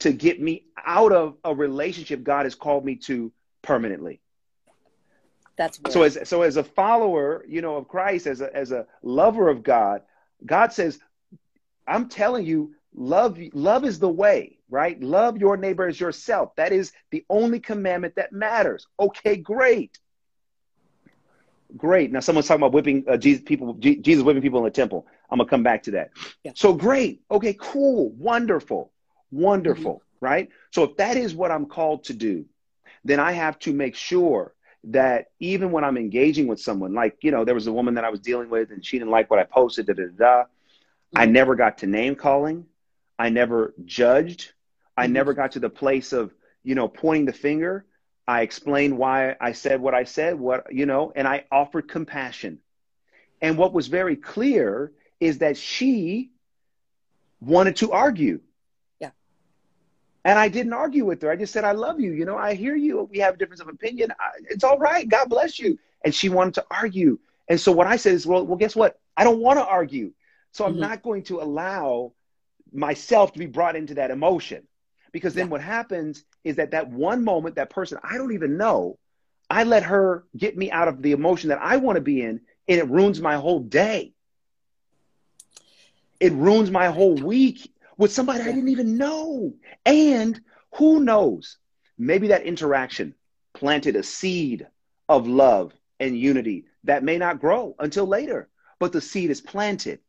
to 0.01 0.13
get 0.13 0.41
me 0.41 0.65
out 0.85 1.13
of 1.13 1.37
a 1.45 1.55
relationship 1.55 2.23
God 2.23 2.47
has 2.47 2.55
called 2.55 2.85
me 2.85 2.97
to 2.97 3.33
permanently. 3.63 4.21
That's 5.57 5.79
good. 5.79 5.93
So 5.93 6.03
as 6.03 6.19
so 6.29 6.43
as 6.43 6.57
a 6.57 6.65
follower, 6.65 7.45
you 7.47 7.61
know, 7.61 7.77
of 7.77 7.87
Christ, 7.87 8.27
as 8.27 8.41
a 8.41 8.55
as 8.55 8.73
a 8.73 8.87
lover 9.03 9.49
of 9.49 9.63
God, 9.63 10.03
God 10.45 10.73
says, 10.73 10.99
I'm 11.87 12.09
telling 12.09 12.47
you, 12.47 12.75
love 12.95 13.39
love 13.53 13.85
is 13.85 13.99
the 13.99 14.09
way, 14.09 14.59
right? 14.71 15.01
Love 15.03 15.37
your 15.37 15.59
neighbor 15.59 15.87
as 15.87 16.01
yourself. 16.01 16.57
That 16.57 16.73
is 16.73 16.93
the 17.11 17.25
only 17.29 17.61
commandment 17.61 18.17
that 18.17 18.33
matters. 18.33 18.87
Okay, 18.99 19.37
great. 19.37 19.99
Great. 21.77 22.11
Now 22.11 22.21
someone's 22.21 22.49
talking 22.49 22.63
about 22.63 22.73
whipping 22.73 23.05
uh, 23.07 23.19
Jesus 23.19 23.43
people 23.45 23.75
Je- 23.75 23.97
Jesus 23.97 24.25
whipping 24.25 24.43
people 24.43 24.61
in 24.61 24.65
the 24.65 24.71
temple. 24.71 25.07
I'm 25.31 25.39
going 25.39 25.47
to 25.47 25.51
come 25.51 25.63
back 25.63 25.85
to 25.85 25.91
that. 25.93 26.11
Yeah. 26.43 26.53
So 26.55 26.73
great. 26.73 27.21
Okay, 27.31 27.55
cool. 27.61 28.11
Wonderful. 28.11 28.91
Wonderful, 29.31 30.03
right? 30.21 30.49
So 30.71 30.85
if 30.85 30.97
that 30.97 31.17
is 31.17 31.35
what 31.35 31.51
I'm 31.51 31.67
called 31.67 32.05
to 32.05 32.15
do, 32.15 32.47
then 33.05 33.21
I 33.21 33.33
have 33.33 33.59
to 33.61 33.73
make 33.73 33.95
sure 33.95 34.55
that 34.85 35.27
even 35.41 35.73
when 35.73 35.85
I'm 35.85 35.97
engaging 35.97 36.47
with 36.47 36.61
someone, 36.61 36.95
like, 36.95 37.19
you 37.23 37.31
know, 37.31 37.45
there 37.45 37.55
was 37.55 37.67
a 37.67 37.73
woman 37.73 37.95
that 37.95 38.05
I 38.05 38.11
was 38.11 38.21
dealing 38.21 38.51
with 38.51 38.71
and 38.71 38.85
she 38.85 38.99
didn't 38.99 39.11
like 39.11 39.31
what 39.31 39.39
I 39.41 39.45
posted, 39.45 39.87
da 39.87 39.95
da 39.95 40.05
da. 40.07 40.25
da. 40.43 40.45
I 41.15 41.27
Mhm. 41.27 41.33
never 41.33 41.55
got 41.57 41.79
to 41.79 41.87
name 41.87 42.15
calling. 42.15 42.67
I 43.19 43.29
never 43.31 43.75
judged. 43.85 44.53
I 44.97 45.07
Mhm. 45.07 45.13
never 45.13 45.35
got 45.35 45.53
to 45.53 45.61
the 45.61 45.71
place 45.71 46.13
of, 46.13 46.33
you 46.63 46.75
know, 46.75 46.89
pointing 46.89 47.27
the 47.27 47.33
finger. 47.33 47.85
I 48.27 48.43
explained 48.43 48.97
why 48.99 49.37
I 49.41 49.53
said 49.53 49.81
what 49.81 49.95
I 49.95 50.05
said, 50.05 50.39
what, 50.39 50.73
you 50.73 50.87
know, 50.87 51.13
and 51.15 51.27
I 51.27 51.45
offered 51.51 51.89
compassion. 51.89 52.61
And 53.41 53.59
what 53.59 53.73
was 53.73 53.89
very 53.89 54.17
clear 54.17 54.93
is 55.21 55.39
that 55.39 55.57
she 55.57 56.31
wanted 57.41 57.77
to 57.77 57.93
argue. 57.93 58.41
And 60.25 60.39
I 60.39 60.49
didn't 60.49 60.73
argue 60.73 61.05
with 61.05 61.23
her. 61.23 61.31
I 61.31 61.37
just 61.37 61.53
said, 61.53 61.65
I 61.65 61.73
love 61.73 62.01
you. 62.01 62.13
You 62.13 62.25
know, 62.25 62.37
I 62.37 62.55
hear 62.55 62.75
you. 62.77 63.09
We 63.11 63.19
have 63.19 63.35
a 63.35 63.37
difference 63.37 63.61
of 63.61 63.69
opinion. 63.69 64.11
I, 64.13 64.31
it's 64.51 64.65
all 64.65 64.79
right. 64.79 65.09
God 65.09 65.29
bless 65.29 65.59
you. 65.59 65.79
And 66.05 66.15
she 66.15 66.29
wanted 66.29 66.55
to 66.55 66.65
argue. 66.71 67.19
And 67.49 67.61
so 67.61 67.73
what 67.73 67.87
I 67.87 67.97
said 67.97 68.15
is, 68.15 68.27
well, 68.27 68.45
well, 68.47 68.57
guess 68.57 68.77
what? 68.77 68.99
I 69.17 69.25
don't 69.25 69.41
want 69.41 69.59
to 69.59 69.65
argue. 69.67 70.13
So 70.53 70.65
I'm 70.65 70.79
Mhm. 70.79 70.81
not 70.81 71.03
going 71.03 71.25
to 71.25 71.41
allow 71.41 72.13
myself 72.73 73.33
to 73.33 73.39
be 73.39 73.47
brought 73.47 73.77
into 73.77 73.95
that 73.95 74.11
emotion. 74.11 74.67
Because 75.13 75.35
then 75.35 75.47
Yeah. 75.47 75.51
what 75.51 75.61
happens 75.63 76.25
is 76.45 76.57
that 76.57 76.73
that 76.73 76.89
one 76.91 77.25
moment, 77.25 77.57
that 77.57 77.71
person 77.71 77.99
I 78.03 78.17
don't 78.19 78.33
even 78.33 78.57
know, 78.57 78.99
I 79.51 79.65
let 79.65 79.85
her 79.85 80.25
get 80.37 80.57
me 80.57 80.71
out 80.71 80.89
of 80.89 81.03
the 81.03 81.13
emotion 81.13 81.49
that 81.51 81.61
I 81.61 81.77
want 81.77 81.97
to 81.97 82.03
be 82.03 82.23
in, 82.23 82.41
and 82.69 82.79
it 82.79 82.89
ruins 82.89 83.21
my 83.21 83.37
whole 83.37 83.61
day. 83.61 84.15
It 86.21 86.33
ruins 86.33 86.71
my 86.71 86.89
whole 86.89 87.17
week 87.17 87.73
with 88.01 88.13
somebody 88.13 88.41
I 88.43 88.53
didn't 88.53 88.71
even 88.71 88.97
know. 88.99 89.55
And 89.87 90.41
who 90.77 91.01
knows? 91.01 91.59
Maybe 91.99 92.29
that 92.29 92.45
interaction 92.45 93.15
planted 93.55 93.97
a 93.97 94.03
seed 94.03 94.67
of 95.09 95.29
love 95.29 95.75
and 96.01 96.19
unity 96.19 96.65
that 96.85 97.05
may 97.05 97.19
not 97.19 97.41
grow 97.41 97.77
until 97.79 98.07
later, 98.07 98.49
but 98.81 98.93
the 98.93 99.03
seed 99.03 99.31
is 99.31 99.43
planted. 99.43 100.01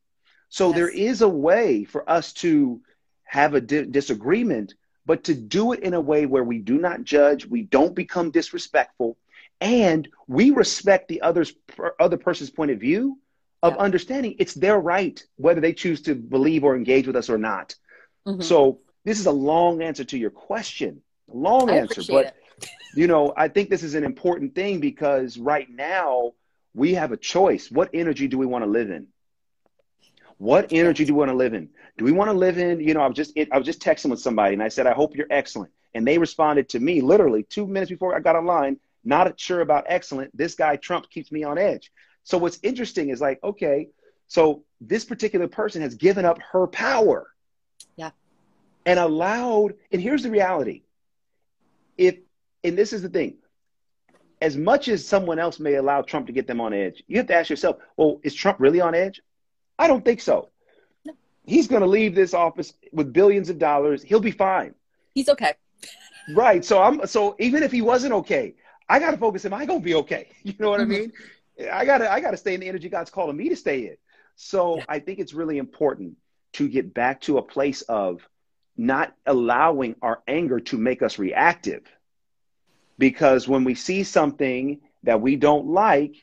So 0.50 0.68
Yes. 0.70 0.76
there 0.76 0.90
is 0.90 1.22
a 1.22 1.30
way 1.30 1.84
for 1.84 2.10
us 2.10 2.34
to 2.36 2.82
have 3.26 3.56
a 3.56 3.62
di- 3.62 3.86
disagreement, 3.86 4.76
but 5.06 5.26
to 5.26 5.36
do 5.36 5.74
it 5.74 5.82
in 5.82 5.94
a 5.94 6.02
way 6.02 6.26
where 6.26 6.44
we 6.46 6.60
do 6.60 6.78
not 6.80 7.04
judge, 7.04 7.46
we 7.46 7.64
don't 7.64 7.96
become 7.96 8.32
disrespectful, 8.32 9.18
and 9.60 10.08
we 10.28 10.52
respect 10.52 11.10
the 11.10 11.22
other's 11.22 11.54
other 12.00 12.18
person's 12.18 12.50
point 12.52 12.72
of 12.72 12.80
view 12.80 13.20
of 13.64 13.74
Yeah. 13.74 13.80
understanding 13.80 14.36
it's 14.40 14.54
their 14.56 14.80
right 14.80 15.24
whether 15.36 15.62
they 15.62 15.74
choose 15.74 16.02
to 16.04 16.16
believe 16.16 16.64
or 16.64 16.76
engage 16.76 17.08
with 17.08 17.16
us 17.18 17.30
or 17.30 17.38
not. 17.38 17.76
Mhm. 18.28 18.44
So 18.44 18.80
this 19.04 19.20
is 19.20 19.26
a 19.26 19.32
long 19.32 19.82
answer 19.82 20.04
to 20.04 20.18
your 20.18 20.30
question, 20.30 21.02
a 21.32 21.36
long 21.36 21.70
I 21.70 21.78
answer, 21.78 22.02
but 22.08 22.36
it. 22.60 22.70
you 22.96 23.08
know, 23.08 23.34
I 23.36 23.48
think 23.48 23.70
this 23.70 23.84
is 23.84 23.96
an 23.96 24.04
important 24.04 24.56
thing 24.56 24.80
because 24.80 25.38
right 25.38 25.70
now 25.70 26.34
we 26.74 26.94
have 26.94 27.12
a 27.12 27.18
choice. 27.18 27.72
What 27.72 27.90
energy 27.94 28.28
do 28.28 28.38
we 28.38 28.46
want 28.46 28.64
to 28.64 28.70
live 28.70 28.92
in? 28.92 29.08
What 30.38 30.72
energy 30.72 31.06
do 31.06 31.14
we 31.14 31.20
want 31.20 31.32
to 31.32 31.38
live 31.38 31.54
in? 31.54 31.70
Do 31.98 32.06
we 32.06 32.12
want 32.12 32.30
to 32.30 32.38
live 32.38 32.58
in, 32.58 32.80
you 32.80 32.94
know, 32.94 33.02
I 33.02 33.08
was 33.08 33.16
just 33.16 33.38
I 33.52 33.58
was 33.58 33.66
just 33.66 33.82
texting 33.82 34.10
with 34.10 34.20
somebody 34.20 34.54
and 34.54 34.64
I 34.64 34.70
said, 34.70 34.88
I 34.88 34.94
hope 34.94 35.16
you're 35.16 35.28
excellent. 35.30 35.72
And 35.94 36.08
they 36.08 36.18
responded 36.18 36.70
to 36.70 36.80
me 36.80 37.02
literally 37.02 37.44
two 37.44 37.68
minutes 37.68 37.92
before 37.92 38.16
I 38.16 38.20
got 38.22 38.36
online, 38.36 38.80
not 39.04 39.40
sure 39.40 39.62
about 39.62 39.86
excellent. 39.88 40.36
This 40.36 40.56
guy 40.56 40.78
Trump 40.78 41.10
keeps 41.10 41.32
me 41.32 41.44
on 41.44 41.58
edge. 41.58 41.92
So 42.24 42.38
what's 42.38 42.60
interesting 42.64 43.10
is 43.10 43.20
like, 43.20 43.40
okay, 43.44 43.90
so 44.28 44.64
this 44.80 45.06
particular 45.06 45.48
person 45.48 45.82
has 45.82 45.96
given 45.96 46.26
up 46.26 46.40
her 46.52 46.68
power. 46.68 47.31
And 48.86 49.00
allowed, 49.00 49.76
and 49.92 50.02
here's 50.02 50.24
the 50.24 50.32
reality. 50.32 50.84
If 51.98 52.18
and 52.64 52.78
this 52.78 52.94
is 52.94 53.02
the 53.02 53.10
thing, 53.10 53.38
as 54.42 54.58
much 54.58 54.88
as 54.88 55.08
someone 55.08 55.40
else 55.40 55.60
may 55.60 55.76
allow 55.76 56.02
Trump 56.02 56.28
to 56.28 56.34
get 56.34 56.48
them 56.48 56.60
on 56.60 56.74
edge, 56.74 57.04
you 57.08 57.18
have 57.18 57.28
to 57.28 57.36
ask 57.36 57.50
yourself, 57.50 57.78
well, 57.96 58.20
is 58.24 58.34
Trump 58.34 58.60
really 58.60 58.82
on 58.82 58.96
edge? 58.96 59.22
I 59.78 59.88
don't 59.88 60.04
think 60.04 60.22
so. 60.22 60.50
No. 61.06 61.14
He's 61.46 61.68
going 61.68 61.82
to 61.82 61.88
leave 61.88 62.16
this 62.16 62.34
office 62.34 62.74
with 62.92 63.14
billions 63.14 63.50
of 63.50 63.60
dollars. 63.60 64.02
He'll 64.02 64.20
be 64.20 64.32
fine. 64.32 64.74
He's 65.14 65.30
okay. 65.30 65.54
right. 66.36 66.64
So 66.64 66.82
I'm 66.82 67.06
so 67.06 67.36
even 67.40 67.64
if 67.64 67.72
he 67.72 67.82
wasn't 67.82 68.14
okay, 68.14 68.56
I 68.88 69.00
gotta 69.00 69.18
focus. 69.18 69.46
Am 69.46 69.54
I 69.54 69.66
gonna 69.66 69.80
be 69.80 69.96
okay? 69.96 70.30
You 70.44 70.54
know 70.60 70.70
what 70.70 70.82
mm-hmm. 70.82 70.92
I 70.92 70.96
mean? 70.96 71.14
I 71.72 71.86
gotta 71.86 72.12
I 72.12 72.20
gotta 72.22 72.38
stay 72.38 72.54
in 72.54 72.62
the 72.62 72.68
energy 72.68 72.90
God's 72.90 73.10
calling 73.10 73.38
me 73.38 73.50
to 73.50 73.56
stay 73.56 73.88
in. 73.88 73.98
So 74.36 74.78
yeah. 74.78 74.86
I 74.88 75.00
think 75.00 75.20
it's 75.20 75.34
really 75.34 75.58
important 75.58 76.16
to 76.54 76.68
get 76.68 76.94
back 76.94 77.22
to 77.22 77.38
a 77.38 77.42
place 77.42 77.82
of 77.84 78.22
not 78.78 79.14
allowing 79.26 79.96
our 80.02 80.22
anger 80.28 80.60
to 80.60 80.78
make 80.78 81.02
us 81.02 81.20
reactive. 81.20 81.84
Because 82.98 83.48
when 83.48 83.64
we 83.64 83.76
see 83.76 84.04
something 84.04 84.80
that 85.04 85.22
we 85.22 85.36
don't 85.36 85.68
like, 85.68 86.16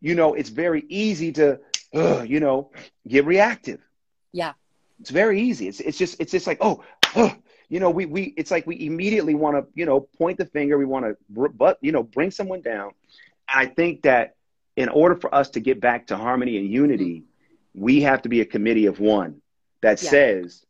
you 0.00 0.14
know, 0.14 0.34
it's 0.34 0.48
very 0.48 0.84
easy 0.88 1.32
to, 1.32 1.60
uh, 1.94 2.22
you 2.22 2.40
know, 2.40 2.70
get 3.06 3.24
reactive. 3.26 3.80
Yeah. 4.32 4.52
It's 5.00 5.10
very 5.10 5.40
easy. 5.42 5.68
It's, 5.68 5.80
it's 5.80 5.98
just, 5.98 6.20
it's 6.20 6.32
just 6.32 6.46
like, 6.46 6.58
oh, 6.60 6.82
uh, 7.14 7.30
you 7.68 7.80
know, 7.80 7.90
we, 7.90 8.06
we, 8.06 8.34
it's 8.36 8.50
like 8.50 8.66
we 8.66 8.86
immediately 8.86 9.34
want 9.34 9.56
to, 9.56 9.66
you 9.74 9.86
know, 9.86 10.00
point 10.00 10.38
the 10.38 10.46
finger. 10.46 10.78
We 10.78 10.84
want 10.84 11.04
to, 11.04 11.48
but, 11.50 11.78
you 11.80 11.92
know, 11.92 12.02
bring 12.02 12.30
someone 12.30 12.62
down. 12.62 12.92
And 13.48 13.60
I 13.60 13.66
think 13.66 14.02
that 14.02 14.34
in 14.76 14.88
order 14.88 15.16
for 15.16 15.34
us 15.34 15.50
to 15.50 15.60
get 15.60 15.80
back 15.80 16.08
to 16.08 16.16
harmony 16.16 16.58
and 16.58 16.68
unity, 16.68 17.24
we 17.74 18.02
have 18.02 18.22
to 18.22 18.28
be 18.28 18.40
a 18.40 18.46
committee 18.46 18.86
of 18.86 19.00
one 19.00 19.40
that 19.82 20.02
yeah. 20.02 20.10
says, 20.10 20.64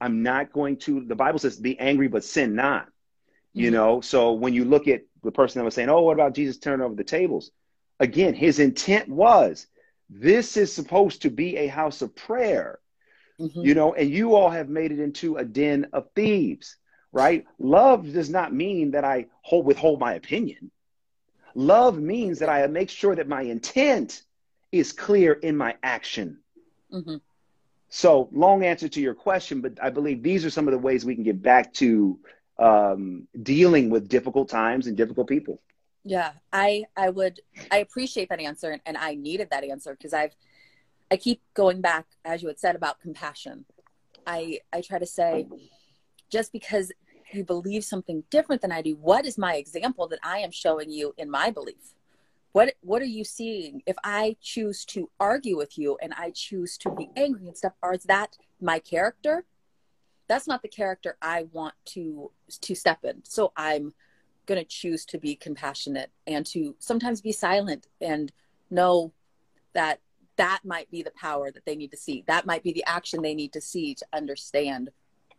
I'm 0.00 0.22
not 0.22 0.52
going 0.52 0.76
to, 0.78 1.04
the 1.04 1.14
Bible 1.14 1.38
says, 1.38 1.56
be 1.56 1.78
angry, 1.78 2.08
but 2.08 2.24
sin 2.24 2.54
not. 2.54 2.88
You 3.52 3.66
mm-hmm. 3.66 3.74
know, 3.74 4.00
so 4.00 4.32
when 4.32 4.52
you 4.52 4.64
look 4.64 4.88
at 4.88 5.02
the 5.22 5.32
person 5.32 5.58
that 5.58 5.64
was 5.64 5.74
saying, 5.74 5.88
oh, 5.88 6.02
what 6.02 6.12
about 6.12 6.34
Jesus 6.34 6.58
turning 6.58 6.84
over 6.84 6.94
the 6.94 7.04
tables? 7.04 7.50
Again, 7.98 8.34
his 8.34 8.58
intent 8.58 9.08
was 9.08 9.66
this 10.10 10.56
is 10.56 10.72
supposed 10.72 11.22
to 11.22 11.30
be 11.30 11.56
a 11.56 11.66
house 11.66 12.02
of 12.02 12.14
prayer, 12.14 12.78
mm-hmm. 13.40 13.64
you 13.64 13.74
know, 13.74 13.94
and 13.94 14.10
you 14.10 14.34
all 14.34 14.50
have 14.50 14.68
made 14.68 14.92
it 14.92 15.00
into 15.00 15.36
a 15.36 15.44
den 15.44 15.86
of 15.92 16.08
thieves, 16.14 16.76
right? 17.12 17.46
Love 17.58 18.12
does 18.12 18.28
not 18.28 18.52
mean 18.52 18.90
that 18.90 19.04
I 19.04 19.26
hold, 19.40 19.64
withhold 19.64 19.98
my 19.98 20.14
opinion. 20.14 20.70
Love 21.54 21.98
means 21.98 22.40
that 22.40 22.50
I 22.50 22.66
make 22.66 22.90
sure 22.90 23.14
that 23.14 23.28
my 23.28 23.40
intent 23.40 24.22
is 24.70 24.92
clear 24.92 25.32
in 25.32 25.56
my 25.56 25.76
action. 25.82 26.38
Mm-hmm. 26.92 27.16
So, 27.88 28.28
long 28.32 28.64
answer 28.64 28.88
to 28.88 29.00
your 29.00 29.14
question, 29.14 29.60
but 29.60 29.78
I 29.82 29.90
believe 29.90 30.22
these 30.22 30.44
are 30.44 30.50
some 30.50 30.66
of 30.66 30.72
the 30.72 30.78
ways 30.78 31.04
we 31.04 31.14
can 31.14 31.24
get 31.24 31.40
back 31.40 31.72
to 31.74 32.18
um, 32.58 33.28
dealing 33.42 33.90
with 33.90 34.08
difficult 34.08 34.48
times 34.48 34.86
and 34.86 34.96
difficult 34.96 35.28
people. 35.28 35.60
Yeah, 36.04 36.32
I 36.52 36.84
I 36.96 37.10
would 37.10 37.40
I 37.70 37.78
appreciate 37.78 38.28
that 38.28 38.40
answer, 38.40 38.78
and 38.86 38.96
I 38.96 39.14
needed 39.14 39.50
that 39.50 39.64
answer 39.64 39.92
because 39.92 40.12
I've 40.12 40.34
I 41.10 41.16
keep 41.16 41.42
going 41.54 41.80
back, 41.80 42.06
as 42.24 42.42
you 42.42 42.48
had 42.48 42.58
said 42.58 42.76
about 42.76 43.00
compassion. 43.00 43.64
I 44.26 44.60
I 44.72 44.80
try 44.80 44.98
to 44.98 45.06
say, 45.06 45.48
just 46.30 46.52
because 46.52 46.92
you 47.32 47.44
believe 47.44 47.84
something 47.84 48.22
different 48.30 48.62
than 48.62 48.72
I 48.72 48.82
do, 48.82 48.96
what 48.96 49.26
is 49.26 49.36
my 49.36 49.56
example 49.56 50.06
that 50.08 50.20
I 50.22 50.38
am 50.38 50.50
showing 50.50 50.90
you 50.90 51.14
in 51.18 51.30
my 51.30 51.50
belief? 51.50 51.95
What 52.56 52.72
what 52.80 53.02
are 53.02 53.12
you 53.18 53.22
seeing? 53.22 53.82
If 53.84 53.96
i 54.02 54.34
choose 54.40 54.86
to 54.86 55.10
argue 55.20 55.58
with 55.58 55.76
you 55.76 55.98
and 56.00 56.14
i 56.16 56.30
choose 56.30 56.78
to 56.78 56.90
be 56.90 57.10
angry 57.14 57.48
and 57.48 57.56
stuff 57.56 57.74
or 57.82 57.92
is 57.92 58.04
that 58.04 58.38
my 58.62 58.78
character? 58.78 59.44
That's 60.26 60.48
not 60.48 60.62
the 60.62 60.68
character 60.68 61.18
i 61.20 61.44
want 61.52 61.74
to 61.96 62.30
to 62.62 62.74
step 62.74 63.04
in. 63.04 63.22
So 63.24 63.52
i'm 63.58 63.92
going 64.46 64.58
to 64.58 64.64
choose 64.64 65.04
to 65.04 65.18
be 65.18 65.36
compassionate 65.36 66.10
and 66.26 66.46
to 66.46 66.74
sometimes 66.78 67.20
be 67.20 67.32
silent 67.32 67.88
and 68.00 68.32
know 68.70 69.12
that 69.74 70.00
that 70.36 70.60
might 70.64 70.90
be 70.90 71.02
the 71.02 71.10
power 71.10 71.50
that 71.50 71.66
they 71.66 71.76
need 71.76 71.90
to 71.90 71.96
see. 71.96 72.24
That 72.26 72.46
might 72.46 72.62
be 72.62 72.72
the 72.72 72.84
action 72.86 73.20
they 73.20 73.34
need 73.34 73.52
to 73.52 73.60
see 73.60 73.94
to 73.96 74.06
understand 74.14 74.88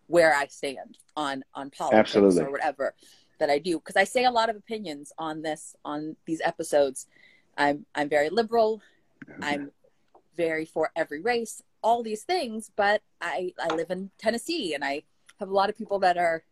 where 0.05 0.33
i 0.35 0.47
stand 0.47 0.97
on 1.17 1.43
on 1.53 1.69
politics 1.69 1.99
Absolutely. 1.99 2.43
or 2.43 2.51
whatever 2.51 2.93
that 3.39 3.49
I 3.49 3.59
do 3.59 3.79
because 3.79 3.95
I 3.95 4.03
say 4.03 4.25
a 4.25 4.31
lot 4.31 4.49
of 4.49 4.55
opinions 4.55 5.11
on 5.17 5.41
this 5.41 5.75
on 5.83 6.15
these 6.25 6.41
episodes. 6.43 7.07
I'm 7.57 7.85
I'm 7.95 8.09
very 8.09 8.29
liberal. 8.29 8.81
I'm 9.41 9.71
very 10.35 10.65
for 10.65 10.91
every 10.95 11.21
race, 11.21 11.61
all 11.81 12.03
these 12.03 12.23
things, 12.23 12.71
but 12.75 13.01
I 13.21 13.53
I 13.59 13.73
live 13.75 13.91
in 13.91 14.11
Tennessee 14.17 14.73
and 14.73 14.83
I 14.83 15.03
have 15.39 15.49
a 15.49 15.53
lot 15.53 15.69
of 15.69 15.77
people 15.77 15.99
that 15.99 16.17
are 16.17 16.43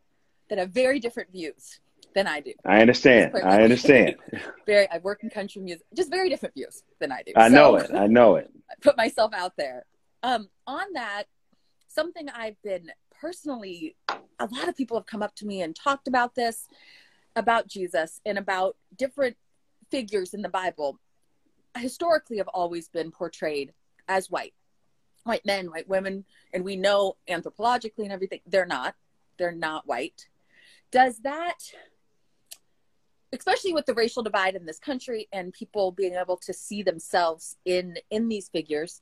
that 0.50 0.58
have 0.58 0.72
very 0.72 1.00
different 1.00 1.32
views 1.32 1.80
than 2.14 2.28
I 2.28 2.40
do. 2.40 2.54
I 2.66 2.82
understand. 2.82 3.34
I 3.44 3.62
understand. 3.62 4.16
very 4.66 4.90
I 4.90 5.00
work 5.00 5.24
in 5.24 5.30
country 5.30 5.62
music, 5.62 5.86
just 5.96 6.10
very 6.10 6.30
different 6.30 6.56
views 6.56 6.84
than 7.00 7.12
I 7.12 7.24
do. 7.24 7.34
I 7.36 7.50
so, 7.50 7.56
know 7.56 7.76
it. 7.76 7.92
I 7.94 8.08
know 8.08 8.36
it. 8.36 8.50
I 8.70 8.74
put 8.82 8.98
myself 8.98 9.34
out 9.34 9.54
there. 9.58 9.86
Um 10.24 10.50
on 10.66 10.94
that 10.94 11.26
something 11.88 12.30
I've 12.30 12.62
been 12.62 12.92
personally, 13.20 13.96
a 14.10 14.46
lot 14.52 14.68
of 14.68 14.76
people 14.76 14.98
have 14.98 15.06
come 15.06 15.24
up 15.24 15.36
to 15.36 15.46
me 15.46 15.62
and 15.62 15.76
talked 15.76 16.08
about 16.08 16.36
this, 16.36 16.68
about 17.36 17.68
Jesus, 17.68 18.22
and 18.26 18.38
about 18.38 18.76
different 18.98 19.38
figures 19.92 20.34
in 20.34 20.42
the 20.42 20.50
Bible. 20.50 21.00
Historically, 21.78 22.38
have 22.38 22.48
always 22.50 22.88
been 22.88 23.12
portrayed 23.12 23.74
as 24.08 24.30
white, 24.30 24.54
white 25.24 25.46
men, 25.46 25.72
white 25.72 25.88
women, 25.88 26.26
and 26.54 26.64
we 26.64 26.76
know 26.76 27.16
anthropologically 27.30 28.04
and 28.04 28.12
everything 28.12 28.40
they're 28.48 28.66
not. 28.66 28.96
They're 29.38 29.52
not 29.52 29.88
white. 29.88 30.28
Does 30.92 31.20
that 31.20 31.58
especially 33.36 33.74
with 33.74 33.86
the 33.86 33.94
racial 33.94 34.24
divide 34.24 34.56
in 34.56 34.66
this 34.66 34.80
country 34.80 35.28
and 35.34 35.52
people 35.52 35.92
being 35.92 36.14
able 36.14 36.38
to 36.38 36.54
see 36.54 36.82
themselves 36.82 37.58
in 37.66 37.98
in 38.10 38.30
these 38.30 38.48
figures 38.50 39.02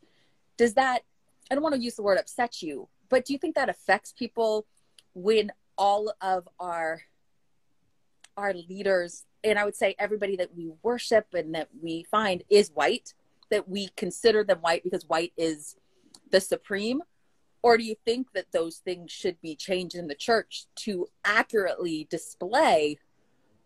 does 0.57 0.73
that 0.73 1.03
i 1.51 1.53
don't 1.53 1.63
want 1.63 1.75
to 1.75 1.81
use 1.81 1.95
the 1.95 2.03
word 2.03 2.17
upset 2.17 2.61
you 2.61 2.87
but 3.13 3.25
do 3.25 3.33
you 3.33 3.37
think 3.37 3.53
that 3.53 3.69
affects 3.69 4.11
people 4.11 4.65
when 5.13 5.51
all 5.77 6.11
of 6.19 6.49
our 6.59 7.03
our 8.35 8.55
leaders 8.55 9.23
and 9.43 9.59
I 9.59 9.65
would 9.65 9.75
say 9.75 9.95
everybody 9.99 10.35
that 10.37 10.55
we 10.55 10.71
worship 10.81 11.27
and 11.35 11.53
that 11.53 11.69
we 11.79 12.05
find 12.09 12.43
is 12.49 12.71
white, 12.73 13.13
that 13.51 13.69
we 13.69 13.89
consider 13.95 14.43
them 14.43 14.57
white 14.61 14.83
because 14.83 15.05
white 15.05 15.31
is 15.37 15.75
the 16.31 16.41
supreme? 16.41 17.03
Or 17.61 17.77
do 17.77 17.83
you 17.83 17.95
think 18.03 18.33
that 18.33 18.51
those 18.51 18.77
things 18.77 19.11
should 19.11 19.39
be 19.41 19.55
changed 19.55 19.93
in 19.95 20.07
the 20.07 20.15
church 20.15 20.65
to 20.77 21.05
accurately 21.23 22.07
display 22.09 22.97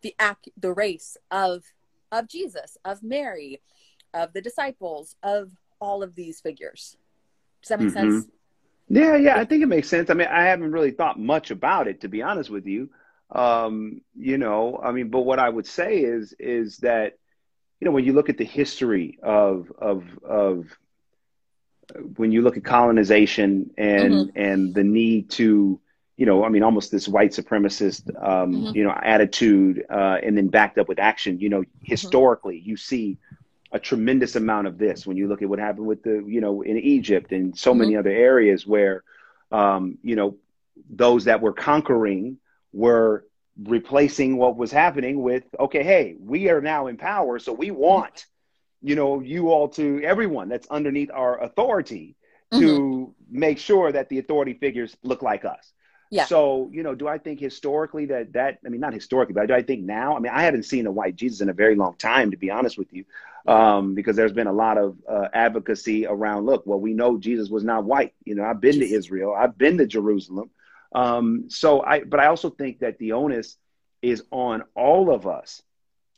the 0.01 0.13
ac- 0.21 0.51
the 0.57 0.73
race 0.73 1.15
of 1.31 1.63
of 2.11 2.27
Jesus, 2.27 2.77
of 2.83 3.01
Mary, 3.01 3.61
of 4.13 4.33
the 4.33 4.41
disciples, 4.41 5.15
of 5.23 5.51
all 5.79 6.03
of 6.03 6.15
these 6.15 6.41
figures? 6.41 6.97
Does 7.61 7.69
that 7.69 7.79
make 7.79 7.93
mm-hmm. 7.93 8.11
sense? 8.11 8.27
Yeah, 8.89 9.15
yeah, 9.17 9.37
I 9.37 9.45
think 9.45 9.63
it 9.63 9.67
makes 9.67 9.89
sense. 9.89 10.09
I 10.09 10.13
mean, 10.13 10.27
I 10.27 10.43
haven't 10.43 10.71
really 10.71 10.91
thought 10.91 11.19
much 11.19 11.51
about 11.51 11.87
it, 11.87 12.01
to 12.01 12.07
be 12.07 12.21
honest 12.21 12.49
with 12.49 12.65
you. 12.65 12.89
Um, 13.29 14.01
you 14.15 14.37
know, 14.37 14.79
I 14.81 14.91
mean, 14.91 15.09
but 15.09 15.21
what 15.21 15.39
I 15.39 15.49
would 15.49 15.67
say 15.67 15.97
is 15.97 16.33
is 16.39 16.77
that, 16.77 17.17
you 17.79 17.85
know, 17.85 17.91
when 17.91 18.05
you 18.05 18.13
look 18.13 18.29
at 18.29 18.37
the 18.37 18.45
history 18.45 19.19
of 19.21 19.71
of 19.77 20.05
of 20.23 20.67
when 22.15 22.31
you 22.31 22.41
look 22.41 22.57
at 22.57 22.63
colonization 22.63 23.71
and 23.77 24.13
mm-hmm. 24.13 24.39
and 24.39 24.73
the 24.73 24.83
need 24.83 25.29
to, 25.31 25.79
you 26.15 26.25
know, 26.25 26.45
I 26.45 26.49
mean, 26.49 26.63
almost 26.63 26.89
this 26.89 27.07
white 27.07 27.31
supremacist, 27.31 28.09
um, 28.15 28.53
mm-hmm. 28.53 28.75
you 28.75 28.83
know, 28.85 28.91
attitude, 28.91 29.85
uh, 29.89 30.17
and 30.23 30.37
then 30.37 30.47
backed 30.47 30.77
up 30.77 30.87
with 30.87 30.99
action. 30.99 31.39
You 31.41 31.49
know, 31.49 31.61
mm-hmm. 31.61 31.85
historically, 31.85 32.59
mm-hmm. 32.59 32.69
you 32.69 32.77
see 32.77 33.17
a 33.71 33.79
tremendous 33.79 34.35
amount 34.35 34.67
of 34.67 34.77
this 34.77 35.05
when 35.05 35.17
you 35.17 35.27
look 35.27 35.41
at 35.41 35.49
what 35.49 35.59
happened 35.59 35.85
with 35.85 36.03
the 36.03 36.23
you 36.27 36.41
know 36.41 36.61
in 36.61 36.77
Egypt 36.77 37.31
and 37.31 37.57
so 37.57 37.71
mm-hmm. 37.71 37.81
many 37.81 37.97
other 37.97 38.09
areas 38.09 38.65
where 38.65 39.03
um, 39.51 39.97
you 40.03 40.15
know 40.15 40.35
those 40.89 41.25
that 41.25 41.41
were 41.41 41.53
conquering 41.53 42.37
were 42.71 43.25
replacing 43.63 44.37
what 44.37 44.55
was 44.55 44.71
happening 44.71 45.21
with 45.21 45.43
okay 45.59 45.83
hey 45.83 46.15
we 46.19 46.49
are 46.49 46.61
now 46.61 46.87
in 46.87 46.95
power 46.95 47.39
so 47.39 47.51
we 47.51 47.71
want 47.71 48.25
you 48.83 48.95
know 48.95 49.19
you 49.19 49.49
all 49.49 49.67
to 49.67 49.99
everyone 50.03 50.47
that's 50.47 50.67
underneath 50.67 51.09
our 51.11 51.41
authority 51.41 52.15
to 52.51 52.59
mm-hmm. 52.59 53.11
make 53.29 53.57
sure 53.57 53.91
that 53.91 54.09
the 54.09 54.19
authority 54.19 54.53
figures 54.53 54.95
look 55.01 55.23
like 55.23 55.43
us 55.43 55.73
yeah. 56.09 56.25
So, 56.25 56.69
you 56.71 56.83
know, 56.83 56.95
do 56.95 57.07
I 57.07 57.17
think 57.17 57.39
historically 57.39 58.05
that 58.07 58.33
that 58.33 58.59
I 58.65 58.69
mean 58.69 58.81
not 58.81 58.93
historically, 58.93 59.33
but 59.33 59.47
do 59.47 59.53
I 59.53 59.61
think 59.61 59.83
now? 59.83 60.15
I 60.15 60.19
mean, 60.19 60.31
I 60.31 60.43
haven't 60.43 60.63
seen 60.63 60.87
a 60.87 60.91
white 60.91 61.15
Jesus 61.15 61.41
in 61.41 61.49
a 61.49 61.53
very 61.53 61.75
long 61.75 61.95
time, 61.95 62.31
to 62.31 62.37
be 62.37 62.49
honest 62.49 62.77
with 62.77 62.93
you, 62.93 63.05
um, 63.45 63.93
because 63.93 64.15
there's 64.15 64.33
been 64.33 64.47
a 64.47 64.53
lot 64.53 64.77
of 64.77 64.97
uh, 65.07 65.27
advocacy 65.33 66.05
around. 66.05 66.45
Look, 66.45 66.65
well, 66.65 66.79
we 66.79 66.93
know 66.93 67.17
Jesus 67.17 67.49
was 67.49 67.63
not 67.63 67.83
white. 67.83 68.13
You 68.23 68.35
know, 68.35 68.43
I've 68.43 68.61
been 68.61 68.79
to 68.79 68.85
Israel, 68.85 69.33
I've 69.37 69.57
been 69.57 69.77
to 69.79 69.85
Jerusalem. 69.85 70.49
Um, 70.93 71.45
so 71.49 71.83
I, 71.83 72.03
but 72.03 72.19
I 72.19 72.27
also 72.27 72.49
think 72.49 72.79
that 72.79 72.97
the 72.97 73.11
onus 73.13 73.57
is 74.01 74.23
on 74.31 74.63
all 74.75 75.11
of 75.13 75.27
us 75.27 75.61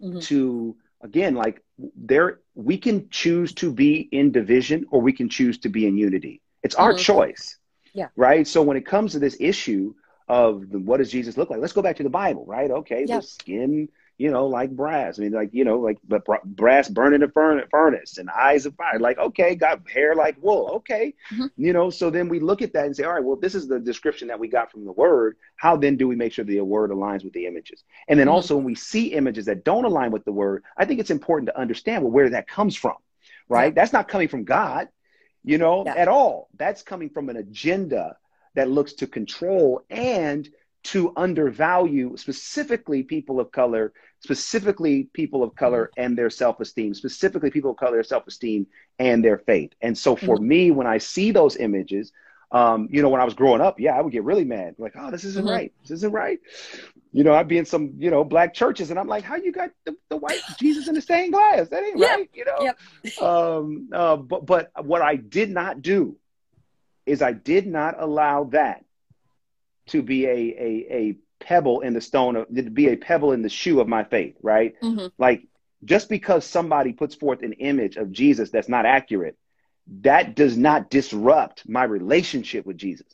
mm-hmm. 0.02 0.20
to 0.20 0.76
again, 1.02 1.36
like 1.36 1.64
there, 1.96 2.40
we 2.56 2.78
can 2.78 3.10
choose 3.10 3.54
to 3.56 3.72
be 3.72 4.08
in 4.12 4.32
division 4.32 4.86
or 4.92 5.02
we 5.02 5.14
can 5.14 5.30
choose 5.30 5.60
to 5.60 5.70
be 5.70 5.88
in 5.88 5.98
unity. 5.98 6.42
It's 6.64 6.76
our 6.76 6.94
mm-hmm. 6.94 7.02
choice. 7.02 7.58
Yeah. 7.94 8.08
Right. 8.16 8.48
So 8.48 8.62
when 8.62 8.78
it 8.78 8.86
comes 8.86 9.14
to 9.14 9.20
this 9.20 9.38
issue 9.40 9.94
of 10.28 10.70
the, 10.70 10.80
what 10.80 10.98
does 10.98 11.12
Jesus 11.12 11.38
look 11.38 11.50
like, 11.50 11.60
let's 11.60 11.74
go 11.74 11.82
back 11.82 11.96
to 11.98 12.04
the 12.04 12.10
Bible, 12.10 12.46
right? 12.46 12.70
Okay, 12.70 13.06
yeah. 13.08 13.18
the 13.18 13.24
skin, 13.24 13.90
you 14.20 14.30
know, 14.30 14.46
like 14.46 14.70
brass. 14.70 15.18
I 15.18 15.24
mean, 15.24 15.32
like, 15.32 15.50
you 15.54 15.64
know, 15.64 15.80
like 15.80 15.98
but 16.08 16.24
brass 16.44 16.88
burning 16.88 17.22
the 17.22 17.30
furnace 17.72 18.18
and 18.18 18.30
eyes 18.30 18.66
of 18.66 18.76
fire. 18.76 19.00
Like, 19.00 19.18
okay, 19.18 19.56
got 19.56 19.90
hair 19.90 20.14
like 20.14 20.36
wool. 20.42 20.70
Okay. 20.76 21.16
Mm-hmm. 21.34 21.46
You 21.58 21.74
know, 21.74 21.90
so 21.90 22.10
then 22.10 22.30
we 22.30 22.40
look 22.40 22.62
at 22.62 22.74
that 22.74 22.86
and 22.86 22.96
say, 22.96 23.06
all 23.06 23.14
right, 23.14 23.24
well, 23.24 23.38
this 23.38 23.56
is 23.56 23.68
the 23.68 23.80
description 23.80 24.28
that 24.28 24.40
we 24.40 24.50
got 24.50 24.72
from 24.72 24.86
the 24.86 24.92
word. 24.92 25.38
How 25.56 25.78
then 25.78 25.96
do 25.96 26.08
we 26.08 26.16
make 26.16 26.34
sure 26.34 26.46
the 26.46 26.60
word 26.62 26.92
aligns 26.92 27.24
with 27.24 27.34
the 27.34 27.48
images? 27.48 27.84
And 28.08 28.20
then 28.20 28.28
mm-hmm. 28.28 28.36
also 28.36 28.56
when 28.58 28.66
we 28.66 28.76
see 28.76 29.14
images 29.14 29.46
that 29.46 29.64
don't 29.64 29.86
align 29.86 30.12
with 30.12 30.26
the 30.26 30.34
word, 30.34 30.64
I 30.78 30.86
think 30.86 31.00
it's 31.00 31.12
important 31.12 31.48
to 31.48 31.58
understand 31.58 32.04
well, 32.04 32.12
where 32.12 32.30
that 32.30 32.48
comes 32.48 32.76
from, 32.76 32.98
right? 33.48 33.74
That's 33.74 33.94
not 33.94 34.10
coming 34.10 34.28
from 34.28 34.44
God, 34.44 34.90
you 35.50 35.58
know, 35.58 35.84
yeah. 35.86 35.96
at 35.96 36.08
all. 36.08 36.48
That's 36.58 36.84
coming 36.84 37.10
from 37.10 37.30
an 37.30 37.38
agenda 37.38 38.18
that 38.54 38.70
looks 38.70 38.94
to 38.94 39.08
control 39.08 39.82
and 39.90 40.48
to 40.82 41.12
undervalue 41.18 42.16
specifically 42.18 43.02
people 43.02 43.40
of 43.40 43.52
color, 43.52 43.92
specifically 44.20 45.10
people 45.12 45.42
of 45.44 45.56
color 45.56 45.86
mm-hmm. 45.86 46.02
and 46.04 46.18
their 46.18 46.30
self 46.30 46.60
esteem, 46.60 46.94
specifically 46.94 47.50
people 47.50 47.72
of 47.72 47.78
color, 47.78 47.94
their 47.94 48.04
self 48.04 48.28
esteem 48.28 48.68
and 49.00 49.26
their 49.26 49.40
faith. 49.40 49.72
And 49.82 49.98
so 49.98 50.16
for 50.16 50.36
mm-hmm. 50.36 50.48
me, 50.48 50.72
when 50.72 50.88
I 50.88 51.00
see 51.00 51.32
those 51.32 51.58
images, 51.58 52.12
um, 52.52 52.90
you 52.92 53.02
know, 53.02 53.10
when 53.10 53.22
I 53.22 53.26
was 53.26 53.34
growing 53.36 53.62
up, 53.62 53.80
yeah, 53.80 53.96
I 53.96 54.02
would 54.02 54.12
get 54.12 54.24
really 54.24 54.46
mad. 54.46 54.76
Like, 54.78 54.94
oh, 54.98 55.12
this 55.12 55.24
isn't 55.24 55.46
mm-hmm. 55.46 55.54
right. 55.54 55.74
This 55.82 55.92
isn't 55.92 56.12
right. 56.12 56.40
You 57.12 57.24
know, 57.24 57.34
I'd 57.34 57.48
be 57.48 57.58
in 57.58 57.66
some, 57.66 57.94
you 57.98 58.10
know, 58.10 58.24
black 58.24 58.54
churches 58.54 58.90
and 58.90 59.00
I'm 59.00 59.08
like, 59.08 59.24
how 59.24 59.36
you 59.36 59.52
got 59.52 59.72
the, 59.86 59.96
the 60.10 60.18
white 60.18 60.42
Jesus 60.60 60.88
in 60.88 60.96
the 60.96 61.02
stained 61.02 61.34
glass? 61.34 61.70
That 61.70 61.84
ain't 61.84 62.00
yep. 62.00 62.10
right. 62.10 62.30
You 62.34 62.46
know? 62.46 62.74
Yep. 63.04 63.22
um, 63.22 63.90
uh, 63.94 64.16
but, 64.16 64.46
but 64.46 64.72
what 64.84 65.02
I 65.02 65.16
did 65.16 65.50
not 65.52 65.82
do 65.82 66.18
is 67.06 67.22
I 67.22 67.34
did 67.34 67.68
not 67.68 67.96
allow 68.00 68.46
that 68.46 68.84
to 69.88 70.02
be 70.04 70.26
a 70.26 70.30
a, 70.30 70.88
a 70.92 71.16
pebble 71.40 71.82
in 71.82 71.94
the 71.94 72.02
stone 72.02 72.36
of 72.36 72.48
to 72.54 72.64
be 72.64 72.90
a 72.90 72.96
pebble 72.96 73.32
in 73.32 73.42
the 73.42 73.50
shoe 73.50 73.80
of 73.80 73.88
my 73.88 74.04
faith, 74.04 74.36
right? 74.42 74.76
Mm-hmm. 74.82 75.08
Like 75.18 75.48
just 75.84 76.10
because 76.10 76.46
somebody 76.46 76.94
puts 76.94 77.16
forth 77.16 77.42
an 77.42 77.54
image 77.54 77.96
of 77.96 78.12
Jesus 78.12 78.52
that's 78.52 78.70
not 78.70 78.86
accurate, 78.86 79.38
that 80.02 80.36
does 80.36 80.58
not 80.58 80.90
disrupt 80.90 81.68
my 81.68 81.84
relationship 81.84 82.66
with 82.66 82.78
Jesus. 82.78 83.08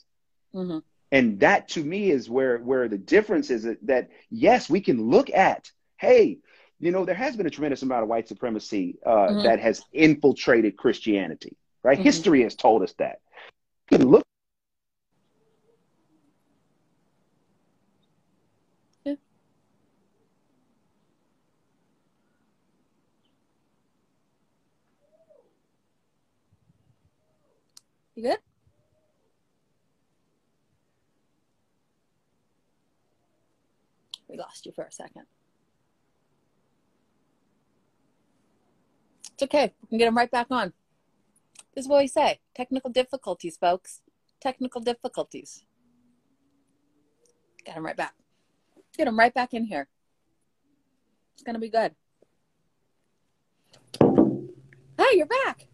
Mm-hmm. 0.53 0.79
And 1.11 1.39
that 1.39 1.69
to 1.69 1.83
me 1.83 2.11
is 2.11 2.29
where 2.29 2.57
where 2.57 2.87
the 2.87 2.97
difference 2.97 3.49
is 3.49 3.63
that, 3.63 3.77
that, 3.87 4.09
yes, 4.29 4.69
we 4.69 4.81
can 4.81 5.09
look 5.09 5.29
at, 5.29 5.71
hey, 5.97 6.39
you 6.79 6.91
know, 6.91 7.05
there 7.05 7.15
has 7.15 7.37
been 7.37 7.45
a 7.45 7.49
tremendous 7.49 7.83
amount 7.83 8.03
of 8.03 8.09
white 8.09 8.27
supremacy 8.27 8.97
uh, 9.05 9.09
mm-hmm. 9.09 9.43
that 9.43 9.59
has 9.59 9.83
infiltrated 9.93 10.75
Christianity, 10.75 11.55
right? 11.83 11.97
Mm-hmm. 11.97 12.03
History 12.03 12.43
has 12.43 12.55
told 12.55 12.83
us 12.83 12.93
that. 12.97 13.19
You 13.91 13.99
can 13.99 14.09
look 14.09 14.24
We 34.27 34.37
lost 34.37 34.65
you 34.65 34.71
for 34.71 34.83
a 34.83 34.91
second. 34.91 35.23
It's 39.33 39.43
okay. 39.43 39.73
We 39.81 39.89
can 39.89 39.97
get 39.97 40.07
him 40.07 40.17
right 40.17 40.31
back 40.31 40.47
on. 40.49 40.73
This 41.73 41.85
is 41.85 41.89
what 41.89 41.99
we 41.99 42.07
say. 42.07 42.39
Technical 42.55 42.89
difficulties, 42.89 43.57
folks. 43.57 44.01
Technical 44.41 44.81
difficulties. 44.81 45.65
Get 47.65 47.75
him 47.75 47.85
right 47.85 47.97
back. 47.97 48.13
Get 48.97 49.07
him 49.07 49.19
right 49.19 49.33
back 49.33 49.53
in 49.53 49.65
here. 49.65 49.87
It's 51.33 51.43
going 51.43 51.55
to 51.55 51.59
be 51.59 51.69
good. 51.69 51.95
Hey, 54.97 55.17
you're 55.17 55.25
back. 55.25 55.67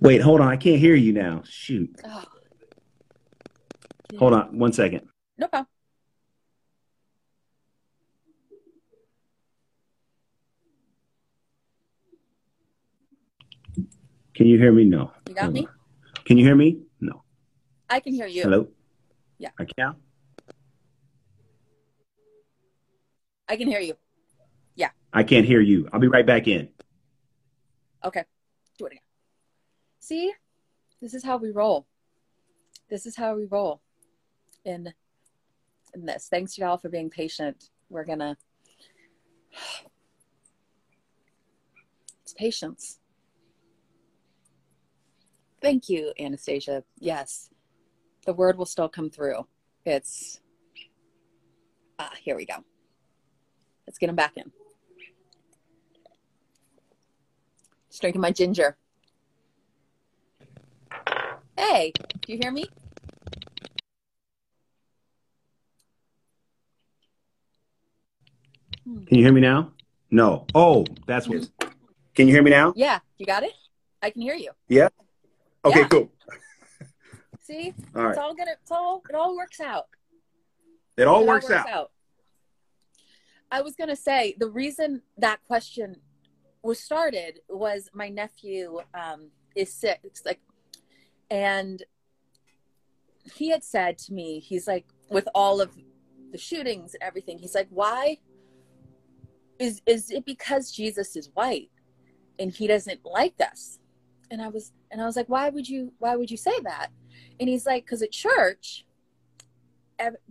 Wait, 0.00 0.22
hold 0.22 0.40
on. 0.40 0.48
I 0.48 0.56
can't 0.56 0.78
hear 0.78 0.94
you 0.94 1.12
now. 1.12 1.42
Shoot. 1.44 2.00
Oh. 2.04 2.24
Hold 4.18 4.32
on 4.32 4.58
one 4.58 4.72
second. 4.72 5.08
No 5.38 5.46
problem. 5.46 5.66
Can 14.34 14.46
you 14.46 14.58
hear 14.58 14.72
me? 14.72 14.84
No. 14.84 15.12
You 15.28 15.34
got 15.34 15.52
me? 15.52 15.68
Can 16.24 16.38
you 16.38 16.44
hear 16.44 16.56
me? 16.56 16.78
No. 17.00 17.22
I 17.90 18.00
can 18.00 18.14
hear 18.14 18.26
you. 18.26 18.42
Hello? 18.42 18.68
Yeah. 19.38 19.50
I 19.58 19.64
can? 19.64 19.96
I 23.48 23.56
can 23.56 23.68
hear 23.68 23.80
you. 23.80 23.94
Yeah. 24.76 24.90
I 25.12 25.24
can't 25.24 25.44
hear 25.44 25.60
you. 25.60 25.88
I'll 25.92 26.00
be 26.00 26.08
right 26.08 26.24
back 26.24 26.48
in. 26.48 26.70
Okay. 28.04 28.24
See, 30.10 30.32
this 31.00 31.14
is 31.14 31.22
how 31.22 31.36
we 31.36 31.52
roll. 31.52 31.86
This 32.88 33.06
is 33.06 33.14
how 33.14 33.36
we 33.36 33.44
roll 33.44 33.80
in 34.64 34.92
in 35.94 36.04
this. 36.04 36.26
Thanks 36.28 36.58
y'all 36.58 36.78
for 36.78 36.88
being 36.88 37.10
patient. 37.10 37.70
We're 37.88 38.04
gonna 38.04 38.36
it's 42.24 42.32
patience. 42.32 42.98
Thank 45.62 45.88
you, 45.88 46.12
Anastasia. 46.18 46.82
Yes, 46.98 47.50
the 48.26 48.34
word 48.34 48.58
will 48.58 48.66
still 48.66 48.88
come 48.88 49.10
through. 49.10 49.46
It's 49.86 50.40
ah, 52.00 52.14
here 52.20 52.34
we 52.34 52.46
go. 52.46 52.64
Let's 53.86 53.98
get 53.98 54.10
him 54.10 54.16
back 54.16 54.36
in. 54.36 54.50
Just 57.88 58.00
drinking 58.00 58.22
my 58.22 58.32
ginger. 58.32 58.76
Hey, 61.60 61.92
do 62.22 62.32
you 62.32 62.38
hear 62.40 62.50
me? 62.50 62.64
Can 68.84 69.18
you 69.18 69.24
hear 69.24 69.32
me 69.32 69.42
now? 69.42 69.70
No. 70.10 70.46
Oh, 70.54 70.86
that's 71.06 71.28
what. 71.28 71.50
Can 72.14 72.26
you 72.26 72.32
hear 72.32 72.42
me 72.42 72.50
now? 72.50 72.72
Yeah, 72.76 73.00
you 73.18 73.26
got 73.26 73.42
it. 73.42 73.52
I 74.00 74.08
can 74.08 74.22
hear 74.22 74.34
you. 74.34 74.52
Yeah. 74.68 74.88
Okay. 75.62 75.80
Yeah. 75.80 75.88
Cool. 75.88 76.10
See, 77.42 77.74
all 77.94 78.04
right. 78.04 78.10
it's 78.12 78.18
all 78.18 78.34
gonna. 78.34 78.52
It's 78.62 78.70
all. 78.70 79.02
It 79.10 79.14
all 79.14 79.36
works 79.36 79.60
out. 79.60 79.88
It 80.96 81.06
all, 81.06 81.20
it 81.20 81.26
works, 81.26 81.44
all 81.44 81.50
works 81.50 81.68
out. 81.68 81.74
out. 81.74 81.90
I 83.52 83.60
was 83.60 83.76
gonna 83.76 83.96
say 83.96 84.34
the 84.38 84.48
reason 84.48 85.02
that 85.18 85.44
question 85.46 85.96
was 86.62 86.80
started 86.80 87.40
was 87.50 87.90
my 87.92 88.08
nephew 88.08 88.80
um, 88.94 89.28
is 89.54 89.74
sick. 89.74 90.00
It's 90.04 90.24
like 90.24 90.40
and 91.30 91.82
he 93.34 93.50
had 93.50 93.62
said 93.62 93.98
to 93.98 94.12
me, 94.12 94.40
he's 94.40 94.66
like, 94.66 94.86
with 95.10 95.28
all 95.34 95.60
of 95.60 95.76
the 96.32 96.38
shootings 96.38 96.94
and 96.94 97.02
everything, 97.02 97.38
he's 97.38 97.54
like, 97.54 97.68
why 97.70 98.18
is 99.58 99.82
is 99.86 100.10
it 100.10 100.24
because 100.24 100.72
Jesus 100.72 101.16
is 101.16 101.30
white 101.34 101.70
and 102.38 102.50
he 102.50 102.66
doesn't 102.66 103.04
like 103.04 103.34
us? 103.40 103.78
And 104.30 104.40
I 104.40 104.48
was 104.48 104.72
and 104.90 105.00
I 105.00 105.06
was 105.06 105.16
like, 105.16 105.28
why 105.28 105.48
would 105.48 105.68
you 105.68 105.92
why 105.98 106.16
would 106.16 106.30
you 106.30 106.36
say 106.36 106.58
that? 106.64 106.88
And 107.38 107.48
he's 107.48 107.66
like, 107.66 107.84
because 107.84 108.02
at 108.02 108.12
church, 108.12 108.86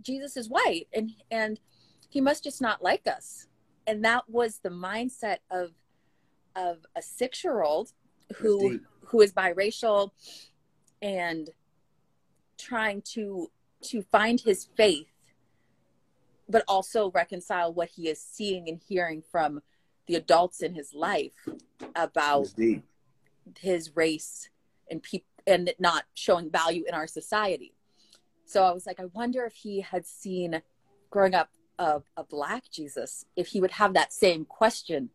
Jesus 0.00 0.36
is 0.36 0.48
white 0.48 0.88
and 0.92 1.10
and 1.30 1.60
he 2.08 2.20
must 2.20 2.42
just 2.44 2.60
not 2.60 2.82
like 2.82 3.06
us. 3.06 3.46
And 3.86 4.04
that 4.04 4.28
was 4.28 4.58
the 4.58 4.70
mindset 4.70 5.38
of 5.50 5.70
of 6.56 6.78
a 6.96 7.02
six 7.02 7.44
year 7.44 7.62
old 7.62 7.92
who 8.36 8.80
who 9.04 9.20
is 9.20 9.32
biracial 9.32 10.10
and 11.02 11.50
trying 12.58 13.02
to 13.02 13.50
to 13.82 14.02
find 14.02 14.40
his 14.40 14.68
faith 14.76 15.06
but 16.48 16.64
also 16.66 17.10
reconcile 17.12 17.72
what 17.72 17.90
he 17.90 18.08
is 18.08 18.20
seeing 18.20 18.68
and 18.68 18.80
hearing 18.88 19.22
from 19.22 19.62
the 20.06 20.16
adults 20.16 20.60
in 20.60 20.74
his 20.74 20.92
life 20.92 21.48
about 21.94 22.48
his 23.58 23.94
race 23.96 24.48
and 24.90 25.02
people 25.02 25.26
and 25.46 25.72
not 25.78 26.04
showing 26.12 26.50
value 26.50 26.84
in 26.86 26.94
our 26.94 27.06
society. 27.06 27.72
So 28.44 28.64
i 28.64 28.72
was 28.72 28.84
like 28.84 28.98
i 28.98 29.04
wonder 29.06 29.44
if 29.44 29.54
he 29.54 29.80
had 29.80 30.04
seen 30.04 30.60
growing 31.08 31.34
up 31.34 31.50
a, 31.78 32.02
a 32.16 32.24
black 32.24 32.64
jesus 32.70 33.24
if 33.36 33.46
he 33.48 33.60
would 33.60 33.70
have 33.70 33.94
that 33.94 34.12
same 34.12 34.44
question 34.44 35.10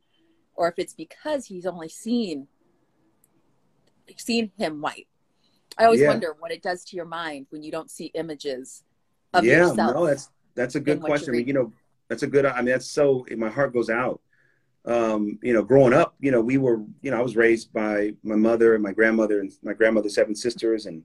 or 0.56 0.70
if 0.70 0.80
it's 0.80 0.94
because 0.94 1.46
he's 1.48 1.66
only 1.66 1.90
seen 1.90 2.48
seen 4.18 4.52
him 4.58 4.82
white 4.82 5.08
I 5.78 5.86
always 5.86 6.02
yeah. 6.02 6.10
wonder 6.10 6.36
what 6.40 6.52
it 6.52 6.62
does 6.62 6.84
to 6.86 6.96
your 6.96 7.06
mind 7.06 7.48
when 7.50 7.64
you 7.64 7.72
don't 7.72 7.92
see 7.92 8.06
images 8.14 8.84
of 9.34 9.44
yeah, 9.44 9.58
yourself. 9.58 9.78
Yeah, 9.78 9.92
no, 9.92 10.06
that's 10.06 10.30
that's 10.56 10.76
a 10.76 10.80
good 10.80 11.02
question. 11.02 11.34
I 11.34 11.38
mean, 11.38 11.48
you 11.48 11.54
know, 11.54 11.74
that's 12.08 12.24
a 12.24 12.28
good. 12.28 12.46
I 12.46 12.56
mean, 12.58 12.66
that's 12.66 12.90
so. 12.90 13.26
My 13.36 13.50
heart 13.50 13.74
goes 13.74 13.90
out. 13.90 14.22
Um, 14.86 15.40
you 15.42 15.52
know, 15.52 15.64
growing 15.64 15.94
up, 15.94 16.16
you 16.20 16.30
know, 16.30 16.42
we 16.42 16.58
were, 16.58 16.84
you 17.02 17.10
know, 17.10 17.18
I 17.18 17.22
was 17.22 17.36
raised 17.36 17.74
by 17.74 18.14
my 18.24 18.36
mother 18.36 18.76
and 18.76 18.84
my 18.84 18.94
grandmother 18.94 19.40
and 19.40 19.52
my 19.64 19.74
grandmother's 19.74 20.14
seven 20.16 20.36
sisters, 20.36 20.86
and 20.86 21.04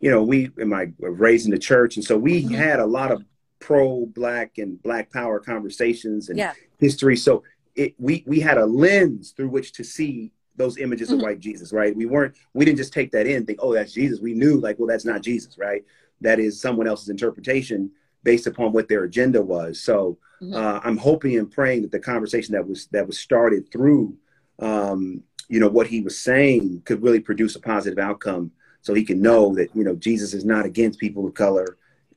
you 0.00 0.10
know, 0.10 0.22
we 0.22 0.50
and 0.58 0.70
my 0.70 0.92
raised 1.00 1.46
in 1.46 1.50
the 1.50 1.58
church, 1.58 1.96
and 1.96 2.04
so 2.04 2.16
we 2.16 2.44
mm-hmm. 2.44 2.54
had 2.54 2.78
a 2.78 2.86
lot 2.86 3.10
of 3.10 3.24
pro 3.58 4.06
black 4.06 4.58
and 4.58 4.82
black 4.82 5.10
power 5.10 5.40
conversations 5.40 6.28
and 6.28 6.38
yeah. 6.38 6.52
history. 6.78 7.16
So 7.16 7.42
it 7.74 7.94
we 7.98 8.22
we 8.26 8.40
had 8.40 8.58
a 8.58 8.66
lens 8.66 9.32
through 9.34 9.48
which 9.48 9.72
to 9.74 9.84
see 9.84 10.32
those 10.56 10.78
images 10.78 11.08
mm-hmm. 11.08 11.18
of 11.18 11.22
white 11.22 11.40
Jesus, 11.40 11.72
right? 11.72 11.94
We 11.94 12.06
weren't 12.06 12.34
we 12.54 12.64
didn't 12.64 12.78
just 12.78 12.92
take 12.92 13.12
that 13.12 13.26
in, 13.26 13.46
think, 13.46 13.58
oh, 13.62 13.74
that's 13.74 13.92
Jesus. 13.92 14.20
We 14.20 14.34
knew 14.34 14.60
like, 14.60 14.78
well, 14.78 14.88
that's 14.88 15.04
not 15.04 15.22
Jesus, 15.22 15.58
right? 15.58 15.84
That 16.20 16.38
is 16.38 16.60
someone 16.60 16.86
else's 16.86 17.08
interpretation 17.08 17.90
based 18.22 18.46
upon 18.46 18.72
what 18.72 18.88
their 18.88 19.04
agenda 19.04 19.42
was. 19.42 19.80
So 19.80 20.18
mm-hmm. 20.40 20.54
uh, 20.54 20.80
I'm 20.84 20.96
hoping 20.96 21.36
and 21.36 21.50
praying 21.50 21.82
that 21.82 21.92
the 21.92 21.98
conversation 21.98 22.52
that 22.54 22.66
was 22.66 22.86
that 22.88 23.06
was 23.06 23.18
started 23.18 23.70
through 23.72 24.16
um, 24.58 25.22
you 25.48 25.60
know 25.60 25.68
what 25.68 25.86
he 25.86 26.00
was 26.00 26.18
saying 26.18 26.82
could 26.86 27.02
really 27.02 27.20
produce 27.20 27.56
a 27.56 27.60
positive 27.60 27.98
outcome 27.98 28.50
so 28.80 28.94
he 28.94 29.04
can 29.04 29.20
know 29.20 29.54
that 29.54 29.68
you 29.74 29.84
know 29.84 29.94
jesus 29.94 30.32
is 30.32 30.44
not 30.44 30.64
against 30.64 30.98
people 30.98 31.26
of 31.26 31.34
color 31.34 31.76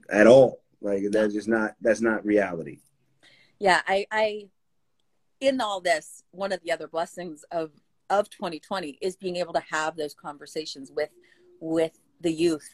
at 0.09 0.25
all 0.25 0.61
like 0.81 1.03
that's 1.11 1.33
just 1.33 1.47
not 1.47 1.75
that's 1.81 2.01
not 2.01 2.25
reality 2.25 2.79
yeah 3.59 3.81
i 3.87 4.05
i 4.11 4.47
in 5.41 5.59
all 5.59 5.81
this 5.81 6.23
one 6.31 6.53
of 6.53 6.61
the 6.63 6.71
other 6.71 6.87
blessings 6.87 7.43
of 7.51 7.71
of 8.09 8.29
2020 8.29 8.97
is 9.01 9.15
being 9.15 9.35
able 9.37 9.53
to 9.53 9.63
have 9.69 9.95
those 9.95 10.13
conversations 10.13 10.91
with 10.95 11.09
with 11.59 11.97
the 12.21 12.31
youth 12.31 12.69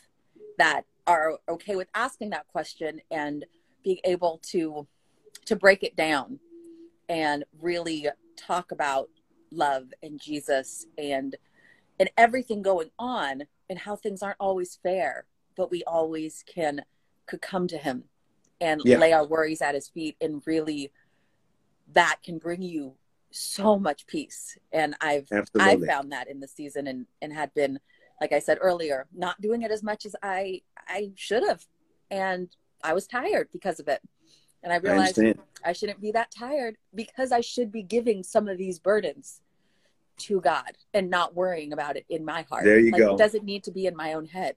that 0.58 0.86
are 1.08 1.40
okay 1.50 1.76
with 1.76 1.88
asking 1.96 2.30
that 2.30 2.48
question 2.48 3.02
and 3.10 3.46
being 3.84 4.00
able 4.04 4.40
to 4.44 4.88
to 5.46 5.56
break 5.56 5.84
it 5.84 5.96
down 5.96 6.40
and 7.10 7.44
really 7.60 8.08
talk 8.38 8.72
about 8.72 9.10
love 9.52 9.88
and 10.02 10.20
Jesus 10.22 10.86
and 10.98 11.36
and 12.00 12.10
everything 12.18 12.62
going 12.62 12.90
on 12.98 13.44
and 13.70 13.78
how 13.78 13.96
things 13.96 14.24
aren't 14.24 14.38
always 14.40 14.80
fair, 14.82 15.26
but 15.56 15.70
we 15.70 15.84
always 15.84 16.44
can 16.48 16.84
could 17.26 17.42
come 17.42 17.68
to 17.68 17.78
him 17.78 18.04
and 18.60 18.82
yeah. 18.84 18.98
lay 18.98 19.14
our 19.14 19.26
worries 19.26 19.62
at 19.62 19.76
his 19.76 19.88
feet 19.90 20.16
and 20.22 20.42
really 20.46 20.92
that 21.94 22.18
can 22.24 22.38
bring 22.38 22.62
you 22.62 22.94
so 23.32 23.78
much 23.80 24.08
peace. 24.08 24.58
And 24.72 24.96
I've 25.02 25.28
Absolutely. 25.32 25.88
I 25.88 25.92
found 25.92 26.12
that 26.12 26.30
in 26.30 26.40
the 26.40 26.48
season 26.48 26.88
and 26.88 27.06
and 27.22 27.34
had 27.34 27.54
been 27.54 27.80
like 28.20 28.34
I 28.34 28.40
said 28.40 28.60
earlier, 28.62 29.08
not 29.14 29.42
doing 29.42 29.64
it 29.64 29.72
as 29.72 29.84
much 29.84 30.06
as 30.06 30.16
I 30.22 30.62
I 30.88 31.12
should 31.16 31.44
have. 31.48 31.66
And 32.10 32.50
I 32.84 32.94
was 32.94 33.08
tired 33.08 33.50
because 33.52 33.80
of 33.80 33.88
it. 33.88 34.02
And 34.64 34.72
I 34.72 34.78
realized 34.78 35.20
I, 35.20 35.34
I, 35.66 35.74
shouldn't 35.74 36.02
be 36.02 36.12
that 36.12 36.30
tired 36.30 36.78
because 36.94 37.32
I 37.32 37.42
should 37.42 37.72
be 37.72 37.82
giving 37.82 38.22
some 38.22 38.48
of 38.48 38.60
these 38.60 38.78
burdens 38.78 39.42
to 40.20 40.40
God 40.40 40.78
and 40.94 41.10
not 41.10 41.36
worrying 41.36 41.74
about 41.74 41.98
it 41.98 42.06
in 42.10 42.24
my 42.24 42.44
heart. 42.44 42.64
There 42.64 42.80
you 42.80 42.92
like, 42.92 43.02
go. 43.02 43.16
It 43.16 43.18
doesn't 43.18 43.44
need 43.44 43.64
to 43.64 43.72
be 43.72 43.88
in 43.88 43.96
my 43.96 44.14
own 44.14 44.26
head. 44.26 44.56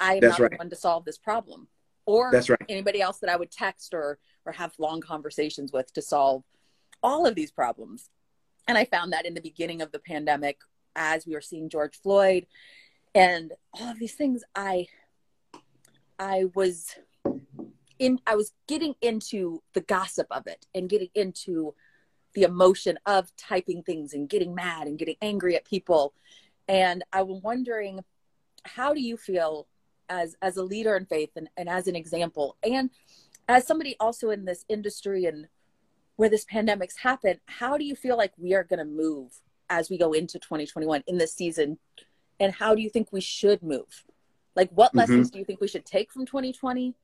I 0.00 0.14
am 0.14 0.20
That's 0.20 0.38
not 0.38 0.40
right. 0.40 0.50
the 0.50 0.56
one 0.56 0.70
to 0.70 0.76
solve 0.76 1.04
this 1.04 1.18
problem. 1.18 1.68
Or 2.04 2.30
That's 2.32 2.50
right. 2.50 2.60
anybody 2.68 3.00
else 3.00 3.18
that 3.20 3.30
I 3.30 3.36
would 3.36 3.50
text 3.50 3.94
or 3.94 4.18
or 4.44 4.52
have 4.52 4.74
long 4.78 5.00
conversations 5.00 5.72
with 5.72 5.92
to 5.94 6.02
solve 6.02 6.42
all 7.02 7.26
of 7.26 7.34
these 7.34 7.50
problems. 7.50 8.10
And 8.66 8.78
I 8.78 8.84
found 8.84 9.12
that 9.12 9.26
in 9.26 9.34
the 9.34 9.40
beginning 9.40 9.82
of 9.82 9.92
the 9.92 9.98
pandemic, 9.98 10.58
as 10.96 11.26
we 11.26 11.34
were 11.34 11.40
seeing 11.40 11.68
George 11.68 11.98
Floyd 12.00 12.46
and 13.14 13.52
all 13.72 13.90
of 13.90 13.98
these 13.98 14.14
things, 14.14 14.42
I 14.54 14.86
I 16.18 16.44
was 16.54 16.96
in 17.98 18.20
I 18.26 18.36
was 18.36 18.52
getting 18.66 18.94
into 19.00 19.62
the 19.72 19.80
gossip 19.82 20.26
of 20.30 20.46
it 20.46 20.66
and 20.74 20.88
getting 20.88 21.10
into 21.14 21.74
the 22.34 22.42
emotion 22.42 22.98
of 23.06 23.34
typing 23.36 23.82
things 23.82 24.12
and 24.12 24.28
getting 24.28 24.54
mad 24.54 24.86
and 24.86 24.98
getting 24.98 25.16
angry 25.22 25.56
at 25.56 25.64
people. 25.64 26.14
And 26.66 27.04
I 27.12 27.22
was 27.22 27.40
wondering, 27.42 28.00
how 28.64 28.94
do 28.94 29.00
you 29.00 29.16
feel 29.16 29.68
as 30.08 30.36
as 30.42 30.56
a 30.56 30.62
leader 30.62 30.96
in 30.96 31.06
faith 31.06 31.30
and, 31.36 31.48
and 31.56 31.68
as 31.68 31.86
an 31.86 31.96
example 31.96 32.56
and 32.62 32.90
as 33.48 33.66
somebody 33.66 33.96
also 34.00 34.30
in 34.30 34.44
this 34.44 34.64
industry 34.68 35.24
and 35.24 35.48
where 36.16 36.28
this 36.28 36.44
pandemic's 36.44 36.98
happened, 36.98 37.40
how 37.46 37.76
do 37.76 37.84
you 37.84 37.96
feel 37.96 38.16
like 38.16 38.32
we 38.36 38.54
are 38.54 38.64
going 38.64 38.78
to 38.78 38.84
move 38.84 39.32
as 39.68 39.90
we 39.90 39.98
go 39.98 40.12
into 40.12 40.38
2021 40.38 41.02
in 41.06 41.18
this 41.18 41.34
season? 41.34 41.78
And 42.40 42.52
how 42.52 42.74
do 42.74 42.82
you 42.82 42.90
think 42.90 43.08
we 43.12 43.20
should 43.20 43.62
move? 43.62 44.04
Like, 44.56 44.70
what 44.70 44.90
mm-hmm. 44.90 44.98
lessons 44.98 45.30
do 45.30 45.38
you 45.38 45.44
think 45.44 45.60
we 45.60 45.68
should 45.68 45.84
take 45.84 46.12
from 46.12 46.26
2020? 46.26 46.94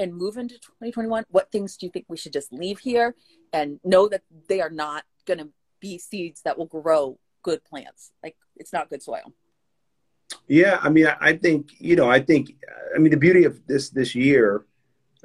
and 0.00 0.14
move 0.14 0.36
into 0.38 0.54
2021 0.54 1.24
what 1.30 1.52
things 1.52 1.76
do 1.76 1.86
you 1.86 1.92
think 1.92 2.06
we 2.08 2.16
should 2.16 2.32
just 2.32 2.52
leave 2.52 2.78
here 2.78 3.14
and 3.52 3.78
know 3.84 4.08
that 4.08 4.22
they 4.48 4.60
are 4.60 4.70
not 4.70 5.04
going 5.26 5.38
to 5.38 5.48
be 5.78 5.98
seeds 5.98 6.42
that 6.42 6.56
will 6.56 6.66
grow 6.66 7.18
good 7.42 7.62
plants 7.64 8.12
like 8.22 8.36
it's 8.56 8.72
not 8.72 8.88
good 8.88 9.02
soil 9.02 9.32
yeah 10.48 10.78
i 10.82 10.88
mean 10.88 11.06
i 11.20 11.32
think 11.34 11.72
you 11.78 11.96
know 11.96 12.10
i 12.10 12.18
think 12.18 12.54
i 12.94 12.98
mean 12.98 13.10
the 13.10 13.16
beauty 13.16 13.44
of 13.44 13.60
this 13.66 13.90
this 13.90 14.14
year 14.14 14.64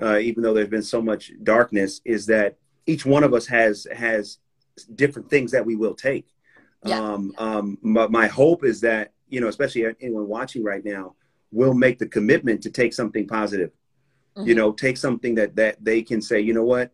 uh, 0.01 0.17
even 0.17 0.43
though 0.43 0.53
there's 0.53 0.67
been 0.67 0.83
so 0.83 1.01
much 1.01 1.31
darkness 1.43 2.01
is 2.03 2.25
that 2.25 2.57
each 2.85 3.05
one 3.05 3.23
of 3.23 3.33
us 3.33 3.47
has 3.47 3.87
has 3.93 4.37
different 4.95 5.29
things 5.29 5.51
that 5.51 5.65
we 5.65 5.75
will 5.75 5.93
take 5.93 6.27
yeah. 6.83 6.99
um 6.99 7.33
um 7.37 7.77
my, 7.81 8.07
my 8.07 8.27
hope 8.27 8.63
is 8.63 8.81
that 8.81 9.13
you 9.29 9.41
know 9.41 9.47
especially 9.47 9.85
anyone 10.01 10.27
watching 10.27 10.63
right 10.63 10.85
now 10.85 11.15
will 11.51 11.73
make 11.73 11.97
the 11.99 12.07
commitment 12.07 12.61
to 12.61 12.69
take 12.69 12.93
something 12.93 13.27
positive 13.27 13.71
mm-hmm. 14.35 14.47
you 14.47 14.55
know 14.55 14.71
take 14.71 14.97
something 14.97 15.35
that 15.35 15.55
that 15.55 15.83
they 15.83 16.01
can 16.01 16.21
say 16.21 16.39
you 16.39 16.53
know 16.53 16.63
what 16.63 16.91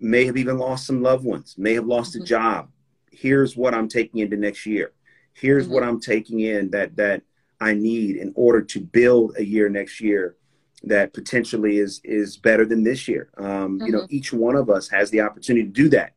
may 0.00 0.24
have 0.24 0.36
even 0.36 0.58
lost 0.58 0.86
some 0.86 1.02
loved 1.02 1.24
ones 1.24 1.54
may 1.58 1.74
have 1.74 1.86
lost 1.86 2.14
mm-hmm. 2.14 2.22
a 2.22 2.26
job 2.26 2.68
here's 3.10 3.56
what 3.56 3.74
i'm 3.74 3.88
taking 3.88 4.20
into 4.20 4.36
next 4.36 4.66
year 4.66 4.92
here's 5.34 5.64
mm-hmm. 5.64 5.74
what 5.74 5.82
i'm 5.82 6.00
taking 6.00 6.40
in 6.40 6.70
that 6.70 6.96
that 6.96 7.22
i 7.60 7.74
need 7.74 8.16
in 8.16 8.32
order 8.34 8.62
to 8.62 8.80
build 8.80 9.34
a 9.36 9.44
year 9.44 9.68
next 9.68 10.00
year 10.00 10.36
that 10.82 11.12
potentially 11.12 11.78
is 11.78 12.00
is 12.04 12.36
better 12.36 12.64
than 12.64 12.82
this 12.82 13.06
year 13.06 13.30
um, 13.36 13.80
you 13.84 13.92
know 13.92 14.00
mm-hmm. 14.00 14.14
each 14.14 14.32
one 14.32 14.56
of 14.56 14.70
us 14.70 14.88
has 14.88 15.10
the 15.10 15.20
opportunity 15.20 15.64
to 15.64 15.72
do 15.72 15.88
that 15.88 16.14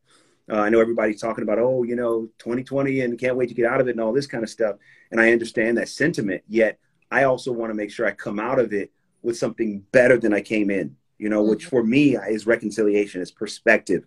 uh, 0.52 0.58
I 0.58 0.70
know 0.70 0.82
everybody's 0.82 1.22
talking 1.22 1.44
about, 1.44 1.60
oh, 1.60 1.84
you 1.84 1.96
know, 1.96 2.28
2020 2.40 3.02
and 3.02 3.18
can't 3.18 3.38
wait 3.38 3.48
to 3.50 3.56
get 3.56 3.66
out 3.66 3.80
of 3.80 3.88
it 3.88 3.92
and 3.92 4.02
all 4.02 4.12
this 4.12 4.28
kind 4.28 4.44
of 4.44 4.50
stuff. 4.50 4.76
And 5.12 5.22
I 5.22 5.32
understand 5.32 5.78
that 5.78 5.90
sentiment. 5.90 6.44
Yet 6.48 6.80
I 7.12 7.24
also 7.24 7.52
want 7.52 7.70
to 7.70 7.76
make 7.76 7.92
sure 7.92 8.06
I 8.06 8.12
come 8.12 8.40
out 8.40 8.60
of 8.60 8.74
it 8.74 8.92
with 9.22 9.38
something 9.38 9.84
better 9.92 10.18
than 10.18 10.34
I 10.34 10.42
came 10.42 10.70
in, 10.70 10.98
you 11.18 11.30
know, 11.30 11.42
mm-hmm. 11.42 11.52
which 11.52 11.66
for 11.66 11.84
me 11.84 12.18
is 12.18 12.46
reconciliation, 12.46 13.22
is 13.22 13.32
perspective. 13.32 14.06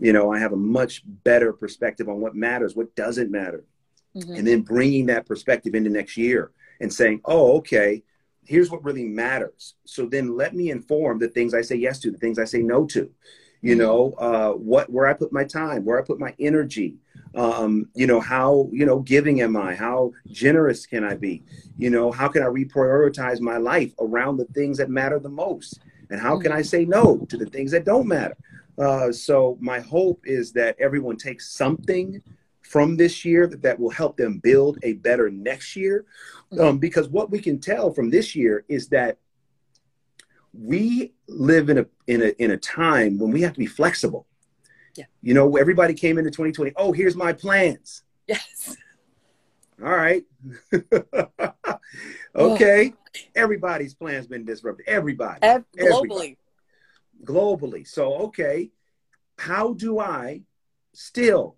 You 0.00 0.12
know, 0.12 0.32
I 0.32 0.38
have 0.38 0.52
a 0.52 0.56
much 0.56 1.02
better 1.04 1.52
perspective 1.52 2.08
on 2.08 2.20
what 2.20 2.34
matters, 2.34 2.74
what 2.74 2.94
doesn't 2.96 3.30
matter. 3.30 3.64
Mm-hmm. 4.16 4.34
And 4.34 4.46
then 4.46 4.62
bringing 4.62 5.06
that 5.06 5.26
perspective 5.26 5.74
into 5.74 5.90
next 5.90 6.16
year 6.16 6.52
and 6.80 6.92
saying, 6.92 7.20
oh, 7.24 7.58
okay, 7.58 8.02
here's 8.46 8.70
what 8.70 8.84
really 8.84 9.04
matters. 9.04 9.74
So 9.84 10.06
then 10.06 10.36
let 10.36 10.54
me 10.54 10.70
inform 10.70 11.18
the 11.18 11.28
things 11.28 11.54
I 11.54 11.62
say 11.62 11.76
yes 11.76 11.98
to, 12.00 12.10
the 12.10 12.18
things 12.18 12.38
I 12.38 12.44
say 12.44 12.62
no 12.62 12.84
to. 12.86 13.10
You 13.60 13.72
mm-hmm. 13.72 13.78
know, 13.78 14.12
uh, 14.18 14.52
what 14.52 14.90
where 14.90 15.06
I 15.06 15.14
put 15.14 15.32
my 15.32 15.44
time, 15.44 15.84
where 15.84 15.98
I 15.98 16.04
put 16.04 16.18
my 16.18 16.34
energy, 16.38 16.96
um, 17.34 17.88
you 17.94 18.06
know 18.06 18.20
how 18.20 18.68
you 18.72 18.86
know 18.86 19.00
giving 19.00 19.40
am 19.40 19.56
i 19.56 19.74
how 19.74 20.12
generous 20.28 20.86
can 20.86 21.02
i 21.02 21.14
be 21.14 21.42
you 21.76 21.90
know 21.90 22.12
how 22.12 22.28
can 22.28 22.42
i 22.42 22.46
reprioritize 22.46 23.40
my 23.40 23.56
life 23.56 23.92
around 23.98 24.36
the 24.36 24.44
things 24.46 24.78
that 24.78 24.88
matter 24.88 25.18
the 25.18 25.28
most 25.28 25.80
and 26.10 26.20
how 26.20 26.38
can 26.38 26.52
i 26.52 26.60
mm-hmm. 26.60 26.64
say 26.64 26.84
no 26.84 27.26
to 27.28 27.36
the 27.36 27.46
things 27.46 27.72
that 27.72 27.84
don't 27.84 28.06
matter 28.06 28.36
uh, 28.78 29.12
so 29.12 29.56
my 29.60 29.80
hope 29.80 30.20
is 30.24 30.52
that 30.52 30.76
everyone 30.78 31.16
takes 31.16 31.50
something 31.50 32.20
from 32.62 32.96
this 32.96 33.24
year 33.24 33.46
that, 33.46 33.62
that 33.62 33.78
will 33.78 33.90
help 33.90 34.16
them 34.16 34.38
build 34.38 34.78
a 34.82 34.94
better 34.94 35.30
next 35.30 35.76
year. 35.76 36.04
Um, 36.60 36.78
because 36.78 37.08
what 37.08 37.30
we 37.30 37.40
can 37.40 37.58
tell 37.60 37.92
from 37.92 38.10
this 38.10 38.34
year 38.34 38.64
is 38.68 38.88
that 38.88 39.18
we 40.52 41.12
live 41.28 41.68
in 41.68 41.78
a 41.78 41.86
in 42.06 42.22
a 42.22 42.28
in 42.42 42.50
a 42.50 42.56
time 42.56 43.18
when 43.18 43.30
we 43.30 43.42
have 43.42 43.52
to 43.52 43.58
be 43.58 43.66
flexible 43.66 44.26
yeah. 44.96 45.04
You 45.22 45.34
know, 45.34 45.56
everybody 45.56 45.94
came 45.94 46.18
into 46.18 46.30
2020. 46.30 46.72
Oh, 46.76 46.92
here's 46.92 47.16
my 47.16 47.32
plans. 47.32 48.02
Yes. 48.26 48.76
All 49.82 49.90
right. 49.90 50.24
okay. 52.36 52.92
Oh. 52.94 53.20
Everybody's 53.34 53.94
plans 53.94 54.26
been 54.26 54.44
disrupted. 54.44 54.86
Everybody. 54.88 55.40
globally. 55.40 55.66
Everybody. 55.78 56.38
Globally. 57.24 57.86
So, 57.86 58.14
okay. 58.26 58.70
How 59.36 59.72
do 59.72 59.98
I 59.98 60.42
still 60.92 61.56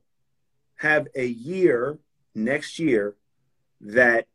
have 0.77 1.09
a 1.15 1.27
year 1.27 1.99
next 2.35 2.79
year 2.79 3.17
that 3.83 4.27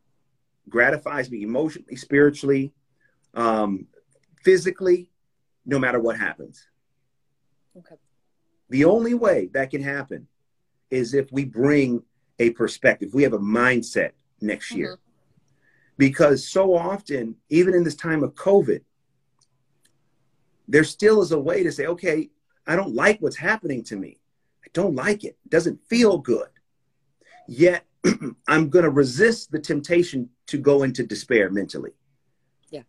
gratifies 0.72 1.30
me 1.30 1.44
emotionally, 1.44 1.96
spiritually, 1.96 2.74
um, 3.36 3.86
physically, 4.44 5.12
no 5.66 5.78
matter 5.78 6.00
what 6.00 6.18
happens? 6.18 6.68
Okay. 7.78 7.96
The 8.70 8.86
only 8.86 9.14
way 9.14 9.50
that 9.54 9.70
can 9.70 9.84
happen 9.84 10.28
is 10.90 11.14
if 11.14 11.32
we 11.32 11.46
bring 11.46 12.04
a 12.40 12.50
perspective, 12.52 13.14
we 13.14 13.24
have 13.24 13.34
a 13.34 13.40
mindset 13.40 14.12
next 14.42 14.72
year. 14.72 14.96
Mm-hmm. 14.96 15.02
Because 15.98 16.48
so 16.48 16.76
often, 16.76 17.36
even 17.50 17.76
in 17.76 17.84
this 17.84 17.96
time 17.96 18.24
of 18.24 18.34
COVID, 18.34 18.82
there 20.68 20.84
still 20.84 21.22
is 21.22 21.32
a 21.32 21.40
way 21.40 21.64
to 21.64 21.72
say, 21.72 21.86
okay, 21.86 22.30
I 22.66 22.76
don't 22.76 22.96
like 22.96 23.20
what's 23.20 23.38
happening 23.38 23.84
to 23.86 23.96
me. 23.96 24.20
I 24.64 24.68
don't 24.74 24.96
like 24.96 25.24
it. 25.24 25.38
It 25.46 25.50
doesn't 25.50 25.86
feel 25.88 26.18
good. 26.18 26.48
Yet 27.48 27.86
I'm 28.48 28.70
going 28.70 28.86
to 28.86 28.90
resist 28.90 29.52
the 29.52 29.60
temptation 29.60 30.30
to 30.52 30.58
go 30.58 30.84
into 30.84 31.04
despair 31.04 31.50
mentally. 31.50 31.92
Yeah. 32.70 32.84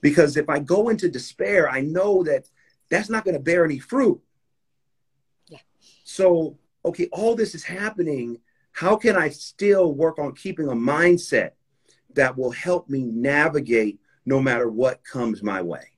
Because 0.00 0.36
if 0.36 0.48
I 0.48 0.60
go 0.60 0.88
into 0.88 1.08
despair, 1.08 1.68
I 1.68 1.80
know 1.80 2.22
that 2.24 2.48
that's 2.88 3.10
not 3.10 3.24
going 3.24 3.36
to 3.36 3.42
bear 3.42 3.64
any 3.64 3.78
fruit. 3.78 4.20
Yeah. 5.48 5.58
So, 6.04 6.58
okay, 6.84 7.08
all 7.12 7.34
this 7.34 7.54
is 7.54 7.64
happening. 7.64 8.38
How 8.72 8.96
can 8.96 9.16
I 9.16 9.30
still 9.30 9.92
work 9.92 10.18
on 10.18 10.34
keeping 10.34 10.68
a 10.68 10.72
mindset 10.74 11.50
that 12.14 12.36
will 12.38 12.52
help 12.52 12.88
me 12.88 13.02
navigate 13.02 14.00
no 14.24 14.40
matter 14.40 14.70
what 14.70 15.04
comes 15.04 15.42
my 15.42 15.62
way? 15.62 15.90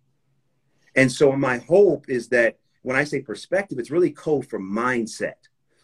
And 0.96 1.12
so 1.12 1.32
my 1.32 1.58
hope 1.58 2.08
is 2.08 2.28
that 2.28 2.58
when 2.82 2.96
I 2.96 3.04
say 3.04 3.20
perspective, 3.20 3.78
it's 3.78 3.90
really 3.90 4.10
code 4.10 4.48
for 4.48 4.58
mindset. 4.58 5.34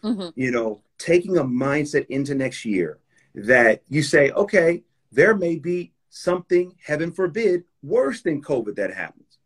Mm-hmm. 0.03 0.29
You 0.35 0.51
know, 0.51 0.81
taking 0.97 1.37
a 1.37 1.43
mindset 1.43 2.07
into 2.07 2.33
next 2.35 2.65
year 2.65 2.99
that 3.35 3.81
you 3.89 4.01
say, 4.01 4.31
okay, 4.31 4.83
there 5.15 5.35
may 5.35 5.57
be 5.57 5.93
something, 6.09 6.75
heaven 6.83 7.11
forbid, 7.11 7.63
worse 7.81 8.21
than 8.21 8.41
COVID 8.41 8.75
that 8.75 8.93
happens. 8.93 9.39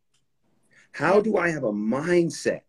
How 0.91 1.21
do 1.21 1.37
I 1.37 1.49
have 1.49 1.63
a 1.63 1.71
mindset 1.71 2.61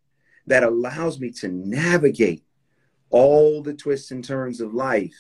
that 0.46 0.62
allows 0.62 1.18
me 1.18 1.30
to 1.30 1.48
navigate 1.48 2.44
all 3.08 3.62
the 3.62 3.72
twists 3.72 4.10
and 4.10 4.22
turns 4.22 4.60
of 4.60 4.74
life 4.74 5.14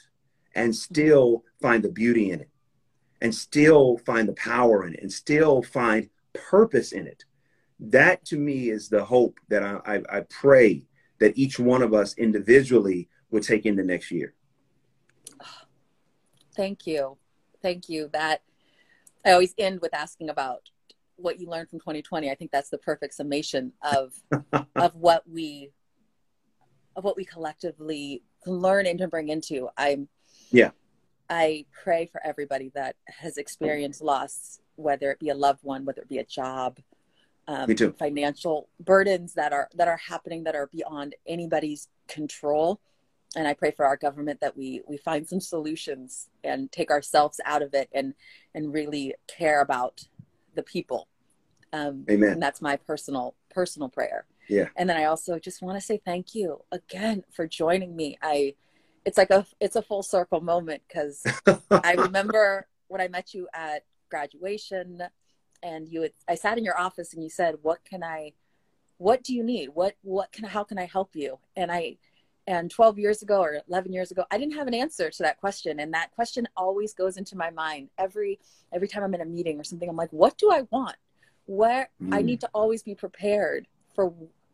and 0.54 0.76
still 0.76 1.44
find 1.62 1.82
the 1.82 1.90
beauty 1.90 2.30
in 2.30 2.40
it 2.40 2.50
and 3.22 3.34
still 3.34 3.96
find 3.98 4.28
the 4.28 4.34
power 4.34 4.86
in 4.86 4.94
it 4.94 5.00
and 5.00 5.12
still 5.12 5.62
find 5.62 6.10
purpose 6.34 6.92
in 6.92 7.06
it? 7.06 7.24
That 7.80 8.26
to 8.26 8.36
me 8.36 8.68
is 8.68 8.90
the 8.90 9.04
hope 9.04 9.40
that 9.48 9.62
I, 9.62 9.80
I, 9.86 10.18
I 10.18 10.20
pray 10.28 10.86
that 11.18 11.38
each 11.38 11.58
one 11.58 11.82
of 11.82 11.94
us 11.94 12.14
individually 12.18 13.08
would 13.30 13.42
take 13.42 13.64
into 13.64 13.84
next 13.84 14.10
year. 14.10 14.34
Thank 16.54 16.86
you. 16.86 17.16
Thank 17.62 17.88
you. 17.88 18.08
That 18.12 18.42
I 19.24 19.32
always 19.32 19.54
end 19.58 19.80
with 19.80 19.94
asking 19.94 20.30
about 20.30 20.70
what 21.16 21.38
you 21.38 21.48
learned 21.48 21.68
from 21.68 21.80
2020. 21.80 22.30
I 22.30 22.34
think 22.34 22.50
that's 22.50 22.70
the 22.70 22.78
perfect 22.78 23.14
summation 23.14 23.72
of 23.82 24.14
of 24.76 24.94
what 24.96 25.28
we 25.28 25.70
of 26.96 27.04
what 27.04 27.16
we 27.16 27.24
collectively 27.24 28.22
can 28.42 28.54
learn 28.54 28.86
and 28.86 28.98
to 28.98 29.08
bring 29.08 29.28
into. 29.28 29.68
I'm 29.76 30.08
yeah. 30.50 30.70
I 31.28 31.66
pray 31.84 32.06
for 32.10 32.20
everybody 32.24 32.72
that 32.74 32.96
has 33.06 33.36
experienced 33.36 34.02
loss, 34.02 34.60
whether 34.74 35.12
it 35.12 35.20
be 35.20 35.28
a 35.28 35.34
loved 35.34 35.62
one, 35.62 35.84
whether 35.84 36.02
it 36.02 36.08
be 36.08 36.18
a 36.18 36.24
job, 36.24 36.80
um, 37.46 37.68
Me 37.68 37.74
too. 37.74 37.92
financial 37.98 38.68
burdens 38.80 39.34
that 39.34 39.52
are 39.52 39.68
that 39.74 39.88
are 39.88 39.96
happening 39.96 40.44
that 40.44 40.54
are 40.54 40.66
beyond 40.68 41.14
anybody's 41.26 41.88
control 42.08 42.80
and 43.36 43.46
i 43.46 43.54
pray 43.54 43.70
for 43.70 43.84
our 43.84 43.96
government 43.96 44.40
that 44.40 44.56
we 44.56 44.82
we 44.88 44.96
find 44.96 45.28
some 45.28 45.40
solutions 45.40 46.28
and 46.44 46.70
take 46.72 46.90
ourselves 46.90 47.40
out 47.44 47.62
of 47.62 47.74
it 47.74 47.88
and 47.92 48.14
and 48.54 48.72
really 48.72 49.14
care 49.26 49.60
about 49.60 50.04
the 50.54 50.62
people 50.62 51.08
um, 51.72 52.04
Amen. 52.10 52.32
and 52.32 52.42
that's 52.42 52.60
my 52.60 52.76
personal 52.76 53.34
personal 53.50 53.88
prayer 53.88 54.26
yeah 54.48 54.68
and 54.76 54.88
then 54.88 54.96
i 54.96 55.04
also 55.04 55.38
just 55.38 55.62
want 55.62 55.78
to 55.78 55.84
say 55.84 56.00
thank 56.04 56.34
you 56.34 56.60
again 56.72 57.22
for 57.30 57.46
joining 57.46 57.94
me 57.94 58.18
i 58.22 58.54
it's 59.04 59.16
like 59.16 59.30
a 59.30 59.46
it's 59.60 59.76
a 59.76 59.82
full 59.82 60.02
circle 60.02 60.40
moment 60.40 60.82
because 60.88 61.24
i 61.70 61.94
remember 61.94 62.66
when 62.88 63.00
i 63.00 63.06
met 63.06 63.32
you 63.32 63.46
at 63.54 63.84
graduation 64.10 65.00
and 65.62 65.88
you 65.88 66.02
had, 66.02 66.12
I 66.28 66.34
sat 66.34 66.58
in 66.58 66.64
your 66.64 66.78
office 66.78 67.14
and 67.14 67.22
you 67.22 67.30
said, 67.30 67.56
"What 67.62 67.84
can 67.84 68.02
I? 68.02 68.32
What 68.98 69.22
do 69.22 69.34
you 69.34 69.42
need? 69.42 69.70
What 69.74 69.96
what 70.02 70.32
can 70.32 70.44
how 70.44 70.64
can 70.64 70.78
I 70.78 70.86
help 70.86 71.14
you?" 71.14 71.38
And 71.56 71.70
I 71.70 71.96
and 72.46 72.70
12 72.70 72.98
years 72.98 73.22
ago 73.22 73.40
or 73.40 73.60
11 73.68 73.92
years 73.92 74.10
ago, 74.10 74.24
I 74.30 74.38
didn't 74.38 74.54
have 74.54 74.66
an 74.66 74.74
answer 74.74 75.10
to 75.10 75.22
that 75.22 75.38
question, 75.38 75.80
and 75.80 75.92
that 75.94 76.10
question 76.12 76.48
always 76.56 76.94
goes 76.94 77.16
into 77.16 77.36
my 77.36 77.50
mind 77.50 77.90
every 77.98 78.40
every 78.72 78.88
time 78.88 79.02
I'm 79.02 79.14
in 79.14 79.20
a 79.20 79.26
meeting 79.26 79.58
or 79.60 79.64
something. 79.64 79.88
I'm 79.88 79.96
like, 79.96 80.12
"What 80.12 80.38
do 80.38 80.50
I 80.50 80.62
want? 80.70 80.96
Where 81.46 81.90
mm. 82.02 82.14
I 82.14 82.22
need 82.22 82.40
to 82.40 82.50
always 82.54 82.82
be 82.82 82.94
prepared 82.94 83.66
for 83.94 84.12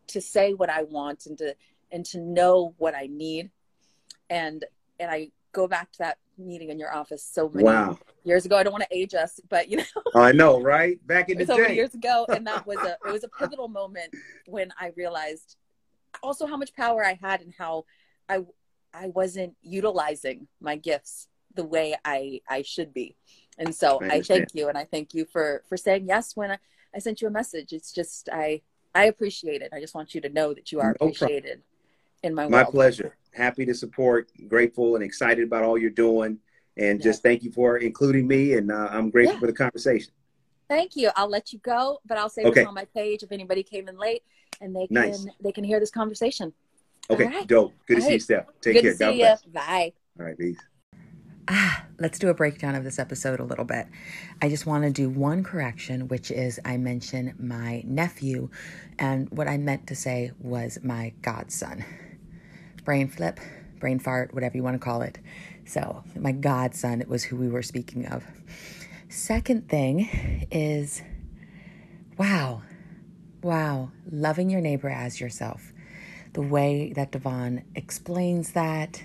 to 0.09 0.21
say 0.21 0.55
what 0.55 0.71
I 0.71 0.83
want 0.83 1.27
and 1.27 1.39
to 1.39 1.55
and 1.93 2.05
to 2.07 2.21
know 2.21 2.75
what 2.79 2.95
I 2.95 3.07
need." 3.07 3.51
And 4.29 4.65
and 4.99 5.11
I 5.11 5.31
go 5.53 5.67
back 5.67 5.93
to 5.93 5.99
that 5.99 6.19
meeting 6.39 6.71
in 6.71 6.79
your 6.79 6.95
office 6.95 7.23
so 7.23 7.49
many 7.49 7.65
wow. 7.65 7.99
years 8.25 8.45
ago. 8.45 8.57
I 8.57 8.63
don't 8.63 8.73
want 8.73 8.85
to 8.85 8.97
age 8.97 9.15
us, 9.15 9.41
but 9.49 9.71
you 9.71 9.79
know. 9.79 9.85
I 10.15 10.33
know, 10.33 10.61
right? 10.61 11.05
Back 11.07 11.31
in 11.31 11.39
the 11.39 11.47
so 11.47 11.57
day. 11.57 11.63
many 11.63 11.75
years 11.77 11.95
ago, 11.95 12.27
and 12.29 12.47
that 12.47 12.67
was 12.67 12.79
a 12.79 12.99
it 13.07 13.13
was 13.13 13.25
a 13.25 13.29
pivotal 13.39 13.69
moment 13.69 14.15
when 14.47 14.73
I 14.79 14.93
realized 14.97 15.57
also 16.23 16.47
how 16.47 16.57
much 16.57 16.75
power 16.75 17.05
I 17.05 17.19
had 17.21 17.41
and 17.41 17.53
how 17.57 17.85
I 18.29 18.45
I 18.93 19.09
wasn't 19.09 19.55
utilizing 19.63 20.49
my 20.61 20.77
gifts 20.77 21.29
the 21.55 21.65
way 21.65 21.97
I 22.05 22.41
I 22.49 22.63
should 22.63 22.93
be. 22.93 23.17
And 23.59 23.75
so 23.75 24.01
I, 24.03 24.17
I 24.17 24.23
thank 24.23 24.55
you, 24.55 24.69
and 24.69 24.77
I 24.77 24.85
thank 24.85 25.15
you 25.15 25.25
for 25.25 25.63
for 25.69 25.77
saying 25.77 26.07
yes 26.09 26.37
when 26.37 26.51
I, 26.53 26.59
I 26.95 26.99
sent 26.99 27.21
you 27.21 27.29
a 27.29 27.31
message. 27.31 27.73
It's 27.73 27.93
just 27.93 28.29
I 28.33 28.63
I 28.95 29.05
appreciate 29.05 29.63
it. 29.63 29.73
I 29.73 29.81
just 29.81 29.95
want 29.95 30.15
you 30.15 30.21
to 30.23 30.29
know 30.29 30.55
that 30.55 30.73
you 30.73 30.81
are 30.81 30.97
no 31.01 31.07
appreciated 31.09 31.63
problem. 31.63 31.63
in 32.23 32.35
my 32.35 32.49
My 32.49 32.65
pleasure 32.65 33.17
happy 33.37 33.67
to 33.67 33.75
support, 33.75 34.31
grateful 34.49 34.95
and 34.95 35.05
excited 35.05 35.45
about 35.45 35.63
all 35.63 35.79
you're 35.79 35.91
doing. 35.91 36.39
And 36.79 37.01
just 37.01 37.23
thank 37.23 37.43
you 37.43 37.53
for 37.53 37.79
including 37.79 38.27
me. 38.27 38.55
And 38.55 38.71
uh, 38.71 38.89
I'm 38.91 39.11
grateful 39.11 39.35
yeah. 39.35 39.41
for 39.41 39.47
the 39.47 39.53
conversation. 39.53 40.13
Thank 40.69 40.97
you. 40.97 41.11
I'll 41.17 41.29
let 41.29 41.53
you 41.53 41.59
go, 41.61 42.01
but 42.07 42.19
I'll 42.19 42.29
save 42.29 42.47
okay. 42.47 42.61
this 42.61 42.69
on 42.69 42.75
my 42.75 42.87
page 42.87 43.23
if 43.23 43.33
anybody 43.33 43.63
came 43.63 43.89
in 43.89 43.99
late 43.99 44.23
and 44.61 44.75
they 44.75 44.87
can 44.87 44.95
nice. 44.95 45.27
they 45.41 45.53
can 45.53 45.65
hear 45.65 45.81
this 45.81 45.91
conversation. 45.91 46.53
Okay, 47.09 47.27
right. 47.27 47.47
dope. 47.47 47.73
Good 47.87 47.99
all 47.99 48.01
to 48.01 48.03
right. 48.03 48.09
see 48.09 48.15
you, 48.15 48.21
Steph. 48.21 48.47
Take 48.61 48.75
Good 48.75 48.83
care. 48.83 48.93
To 48.93 48.97
see 48.97 49.05
God 49.05 49.15
bless. 49.15 49.45
You. 49.45 49.53
Bye. 49.53 49.93
All 50.19 50.27
right, 50.27 50.39
peace. 50.39 50.59
Ah, 51.49 51.85
let's 52.01 52.19
do 52.19 52.29
a 52.29 52.35
breakdown 52.35 52.75
of 52.75 52.83
this 52.83 52.99
episode 52.99 53.39
a 53.39 53.45
little 53.45 53.65
bit. 53.65 53.87
I 54.43 54.49
just 54.49 54.67
want 54.67 54.83
to 54.83 54.91
do 54.91 55.09
one 55.09 55.45
correction, 55.45 56.09
which 56.09 56.33
is 56.33 56.59
I 56.65 56.77
mentioned 56.77 57.39
my 57.39 57.85
nephew, 57.87 58.51
and 58.99 59.31
what 59.31 59.47
I 59.47 59.57
meant 59.57 59.87
to 59.87 59.95
say 59.95 60.33
was 60.41 60.81
my 60.83 61.13
godson 61.23 61.85
brain 62.87 63.09
flip, 63.09 63.39
brain 63.81 63.99
fart, 63.99 64.33
whatever 64.33 64.57
you 64.57 64.63
want 64.63 64.75
to 64.75 64.79
call 64.79 65.03
it. 65.03 65.19
So, 65.67 66.05
my 66.15 66.33
godson 66.33 67.05
was 67.09 67.25
who 67.25 67.37
we 67.37 67.49
were 67.49 67.63
speaking 67.63 68.07
of. 68.07 68.25
Second 69.09 69.69
thing 69.69 70.47
is 70.51 71.01
wow, 72.19 72.63
wow, 73.41 73.93
loving 74.11 74.51
your 74.51 74.61
neighbor 74.61 74.89
as 74.89 75.21
yourself. 75.21 75.73
The 76.33 76.43
way 76.43 76.93
that 76.95 77.13
Devon 77.13 77.65
explains 77.77 78.53
that, 78.53 79.03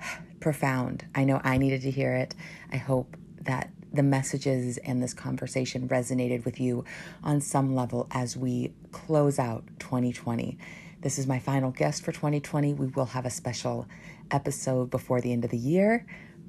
profound. 0.40 1.04
I 1.14 1.24
know 1.24 1.40
I 1.42 1.58
needed 1.58 1.82
to 1.82 1.90
hear 1.90 2.14
it. 2.14 2.36
I 2.70 2.76
hope 2.76 3.16
that 3.42 3.70
the 3.92 4.04
messages 4.04 4.78
and 4.78 5.02
this 5.02 5.14
conversation 5.14 5.88
resonated 5.88 6.44
with 6.44 6.60
you 6.60 6.84
on 7.24 7.40
some 7.40 7.74
level 7.74 8.06
as 8.12 8.36
we 8.36 8.72
close 8.92 9.38
out 9.38 9.64
2020. 9.80 10.58
This 11.00 11.18
is 11.18 11.26
my 11.26 11.40
final 11.40 11.72
guest 11.72 12.04
for 12.04 12.12
2020. 12.12 12.74
We 12.74 12.86
will 12.86 13.06
have 13.06 13.26
a 13.26 13.30
special 13.30 13.88
episode 14.30 14.90
before 14.90 15.20
the 15.20 15.32
end 15.32 15.44
of 15.44 15.50
the 15.50 15.58
year. 15.58 16.06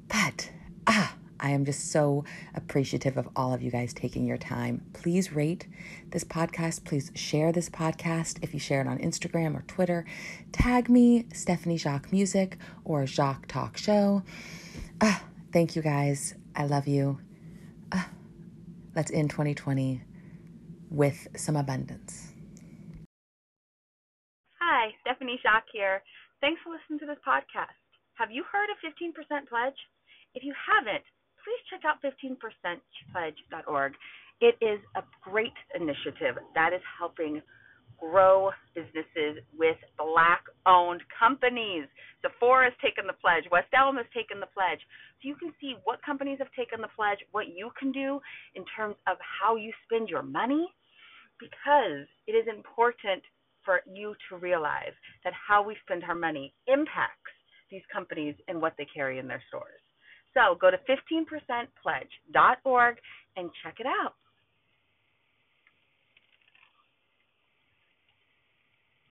But, 0.08 0.50
ah, 0.86 1.14
I 1.40 1.50
am 1.50 1.64
just 1.64 1.90
so 1.90 2.24
appreciative 2.54 3.16
of 3.16 3.28
all 3.36 3.52
of 3.52 3.62
you 3.62 3.70
guys 3.70 3.94
taking 3.94 4.26
your 4.26 4.38
time. 4.38 4.84
Please 4.92 5.32
rate 5.32 5.66
this 6.10 6.24
podcast. 6.24 6.84
Please 6.84 7.10
share 7.14 7.52
this 7.52 7.68
podcast. 7.70 8.38
If 8.42 8.54
you 8.54 8.60
share 8.60 8.80
it 8.80 8.86
on 8.86 8.98
Instagram 8.98 9.56
or 9.56 9.62
Twitter, 9.62 10.04
tag 10.52 10.88
me, 10.88 11.26
Stephanie 11.32 11.76
Jacques 11.76 12.12
Music 12.12 12.58
or 12.84 13.06
Jacques 13.06 13.46
Talk 13.46 13.76
Show. 13.76 14.22
Ah, 15.00 15.22
thank 15.52 15.76
you 15.76 15.82
guys. 15.82 16.34
I 16.56 16.66
love 16.66 16.88
you. 16.88 17.18
Ah, 17.92 18.08
let's 18.94 19.12
end 19.12 19.30
2020 19.30 20.02
with 20.90 21.28
some 21.36 21.56
abundance. 21.56 22.32
Hi, 24.60 24.90
Stephanie 25.00 25.40
Jacques 25.42 25.70
here. 25.72 26.02
Thanks 26.40 26.60
for 26.62 26.70
listening 26.72 26.98
to 27.00 27.06
this 27.06 27.22
podcast. 27.26 27.78
Have 28.14 28.30
you 28.30 28.44
heard 28.50 28.68
of 28.70 28.78
15% 28.82 29.14
Pledge? 29.48 29.78
If 30.34 30.42
you 30.44 30.52
haven't, 30.54 31.04
please 31.48 31.64
check 31.72 31.80
out 31.88 31.96
15percentpledge.org. 32.04 33.92
It 34.40 34.54
is 34.60 34.80
a 34.96 35.02
great 35.24 35.56
initiative 35.74 36.36
that 36.54 36.74
is 36.74 36.82
helping 36.98 37.40
grow 37.98 38.50
businesses 38.74 39.42
with 39.56 39.76
black 39.96 40.44
owned 40.66 41.00
companies. 41.18 41.88
Sephora 42.20 42.66
has 42.66 42.74
taken 42.84 43.06
the 43.06 43.16
pledge, 43.16 43.44
West 43.50 43.72
Elm 43.72 43.96
has 43.96 44.04
taken 44.12 44.40
the 44.40 44.52
pledge. 44.52 44.78
So 45.18 45.28
you 45.28 45.36
can 45.36 45.52
see 45.58 45.74
what 45.84 46.04
companies 46.04 46.38
have 46.38 46.52
taken 46.52 46.82
the 46.82 46.92
pledge, 46.94 47.18
what 47.32 47.48
you 47.48 47.70
can 47.80 47.92
do 47.92 48.20
in 48.54 48.64
terms 48.76 48.96
of 49.08 49.16
how 49.18 49.56
you 49.56 49.72
spend 49.88 50.10
your 50.10 50.22
money, 50.22 50.68
because 51.40 52.06
it 52.28 52.32
is 52.36 52.46
important 52.46 53.22
for 53.64 53.80
you 53.90 54.14
to 54.28 54.36
realize 54.36 54.94
that 55.24 55.32
how 55.32 55.64
we 55.64 55.76
spend 55.82 56.04
our 56.04 56.14
money 56.14 56.52
impacts 56.66 57.32
these 57.70 57.82
companies 57.90 58.34
and 58.48 58.60
what 58.60 58.74
they 58.76 58.86
carry 58.94 59.18
in 59.18 59.26
their 59.26 59.42
stores. 59.48 59.80
So 60.38 60.54
go 60.54 60.70
to 60.70 60.78
15percentpledge.org 60.86 62.96
and 63.36 63.50
check 63.64 63.80
it 63.80 63.86
out. 63.86 64.14